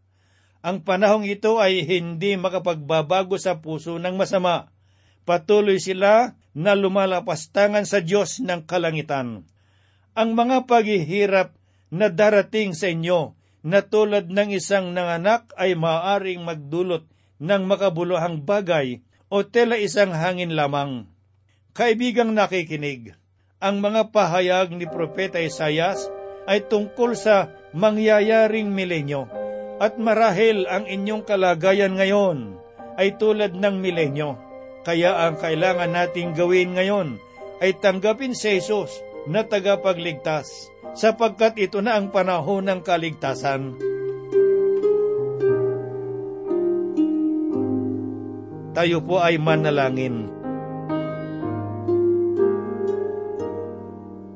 Ang 0.66 0.82
panahong 0.82 1.26
ito 1.28 1.62
ay 1.62 1.86
hindi 1.86 2.34
makapagbabago 2.34 3.38
sa 3.38 3.62
puso 3.62 4.02
ng 4.02 4.18
masama. 4.18 4.74
Patuloy 5.28 5.78
sila 5.78 6.34
na 6.58 6.74
lumalapastangan 6.74 7.86
sa 7.86 8.02
Diyos 8.02 8.42
ng 8.42 8.66
kalangitan. 8.66 9.46
Ang 10.18 10.30
mga 10.34 10.66
paghihirap 10.66 11.54
na 11.94 12.10
darating 12.10 12.74
sa 12.74 12.90
inyo 12.90 13.38
na 13.62 13.86
tulad 13.86 14.34
ng 14.34 14.50
isang 14.56 14.96
nanganak 14.96 15.54
ay 15.60 15.78
maaring 15.78 16.42
magdulot 16.42 17.06
ng 17.38 17.64
makabuluhang 17.70 18.42
bagay 18.42 19.06
o 19.30 19.46
tela 19.46 19.78
isang 19.78 20.10
hangin 20.10 20.58
lamang. 20.58 21.06
Kaibigang 21.78 22.34
nakikinig, 22.34 23.14
ang 23.62 23.78
mga 23.78 24.10
pahayag 24.10 24.74
ni 24.74 24.90
Propeta 24.90 25.38
Isayas 25.38 26.10
ay 26.50 26.66
tungkol 26.66 27.14
sa 27.14 27.54
mangyayaring 27.78 28.74
milenyo 28.74 29.47
at 29.78 29.98
marahil 30.02 30.66
ang 30.66 30.90
inyong 30.90 31.24
kalagayan 31.26 31.98
ngayon 31.98 32.58
ay 32.98 33.14
tulad 33.18 33.54
ng 33.54 33.78
milenyo. 33.78 34.34
Kaya 34.82 35.28
ang 35.28 35.38
kailangan 35.38 35.94
nating 35.94 36.34
gawin 36.34 36.74
ngayon 36.74 37.22
ay 37.62 37.76
tanggapin 37.78 38.34
si 38.34 38.58
Jesus 38.58 39.04
na 39.28 39.44
tagapagligtas 39.44 40.72
sapagkat 40.98 41.60
ito 41.60 41.84
na 41.84 42.00
ang 42.00 42.10
panahon 42.10 42.66
ng 42.66 42.80
kaligtasan. 42.82 43.78
tayo 48.78 49.02
po 49.02 49.18
ay 49.18 49.42
manalangin. 49.42 50.30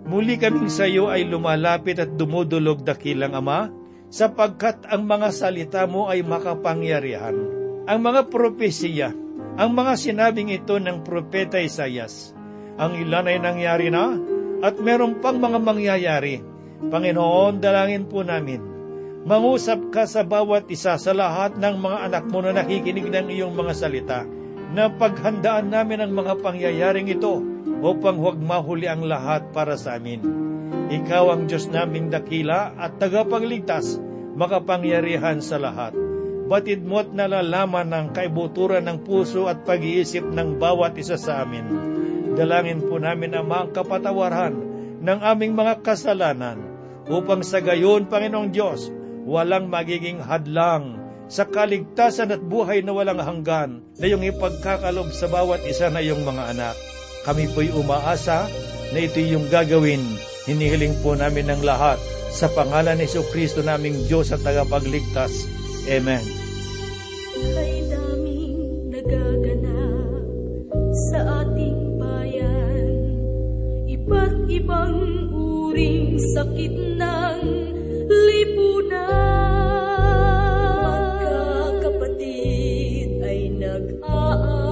Muli 0.10 0.34
kaming 0.42 0.66
sa 0.74 0.90
iyo 0.90 1.14
ay 1.14 1.30
lumalapit 1.30 2.02
at 2.02 2.18
dumudulog 2.18 2.82
dakilang 2.82 3.38
Ama, 3.38 3.70
sapagkat 4.12 4.86
ang 4.92 5.08
mga 5.08 5.32
salita 5.32 5.88
mo 5.88 6.12
ay 6.12 6.22
makapangyarihan. 6.22 7.34
Ang 7.88 8.00
mga 8.04 8.28
propesiya, 8.28 9.10
ang 9.58 9.72
mga 9.72 9.98
sinabing 9.98 10.52
ito 10.52 10.78
ng 10.78 11.02
propeta 11.02 11.58
Isayas, 11.58 12.36
ang 12.76 12.94
ilan 13.00 13.32
ay 13.32 13.40
nangyari 13.40 13.88
na 13.90 14.14
at 14.62 14.78
meron 14.78 15.24
pang 15.24 15.40
mga 15.40 15.58
mangyayari. 15.58 16.44
Panginoon, 16.82 17.58
dalangin 17.64 18.06
po 18.06 18.22
namin 18.22 18.72
Mangusap 19.22 19.94
ka 19.94 20.10
sa 20.10 20.26
bawat 20.26 20.66
isa 20.74 20.98
sa 20.98 21.14
lahat 21.14 21.54
ng 21.54 21.76
mga 21.78 21.98
anak 22.10 22.26
mo 22.26 22.42
na 22.42 22.58
nakikinig 22.58 23.06
ng 23.06 23.30
iyong 23.30 23.54
mga 23.54 23.74
salita, 23.78 24.26
na 24.72 24.88
paghandaan 24.88 25.68
namin 25.68 26.00
ang 26.04 26.12
mga 26.16 26.40
pangyayaring 26.40 27.12
ito 27.12 27.44
upang 27.84 28.16
huwag 28.20 28.40
mahuli 28.40 28.88
ang 28.88 29.04
lahat 29.04 29.52
para 29.52 29.76
sa 29.76 30.00
amin. 30.00 30.24
Ikaw 30.92 31.26
ang 31.32 31.44
Diyos 31.48 31.68
naming 31.72 32.12
dakila 32.12 32.76
at 32.76 33.00
tagapagligtas, 33.00 34.00
makapangyarihan 34.36 35.44
sa 35.44 35.60
lahat. 35.60 35.96
Batid 36.52 36.84
mo 36.84 37.00
at 37.00 37.12
nalalaman 37.16 37.88
ng 37.88 38.08
kaibuturan 38.12 38.84
ng 38.88 39.08
puso 39.08 39.48
at 39.48 39.64
pag-iisip 39.64 40.24
ng 40.24 40.60
bawat 40.60 41.00
isa 41.00 41.16
sa 41.16 41.48
amin. 41.48 41.64
Dalangin 42.36 42.84
po 42.84 43.00
namin 43.00 43.36
ang 43.36 43.48
mga 43.48 43.76
kapatawaran 43.76 44.56
ng 45.00 45.20
aming 45.20 45.56
mga 45.56 45.80
kasalanan 45.84 46.60
upang 47.08 47.44
sa 47.44 47.64
gayon, 47.64 48.08
Panginoong 48.08 48.52
Diyos, 48.52 48.92
walang 49.24 49.72
magiging 49.72 50.20
hadlang 50.20 51.01
sa 51.32 51.48
kaligtasan 51.48 52.36
at 52.36 52.44
buhay 52.44 52.84
na 52.84 52.92
walang 52.92 53.24
hanggan 53.24 53.80
na 53.96 54.04
iyong 54.04 54.28
ipagkakalob 54.28 55.16
sa 55.16 55.32
bawat 55.32 55.64
isa 55.64 55.88
na 55.88 56.04
iyong 56.04 56.28
mga 56.28 56.52
anak. 56.52 56.76
Kami 57.24 57.48
po'y 57.56 57.72
umaasa 57.72 58.52
na 58.92 59.00
ito 59.00 59.24
yung 59.24 59.48
gagawin. 59.48 60.04
Hinihiling 60.44 61.00
po 61.00 61.16
namin 61.16 61.48
ng 61.48 61.64
lahat 61.64 61.96
sa 62.36 62.52
pangalan 62.52 63.00
ni 63.00 63.08
Kristo 63.08 63.64
naming 63.64 63.96
Diyos 64.12 64.36
at 64.36 64.44
tagapagligtas. 64.44 65.48
Amen. 65.88 66.20
Kay 67.56 67.88
daming 67.88 68.92
nagaganap 68.92 70.24
sa 71.12 71.48
ating 71.48 71.96
bayan, 71.96 72.92
iba't 73.88 74.36
ibang 74.52 75.00
uring 75.32 76.20
sakit 76.36 76.76
ng 77.00 77.40
lipunan 78.10 79.71
kapatid 82.22 83.18
ay 83.26 83.42
nag-aaral. 83.50 84.71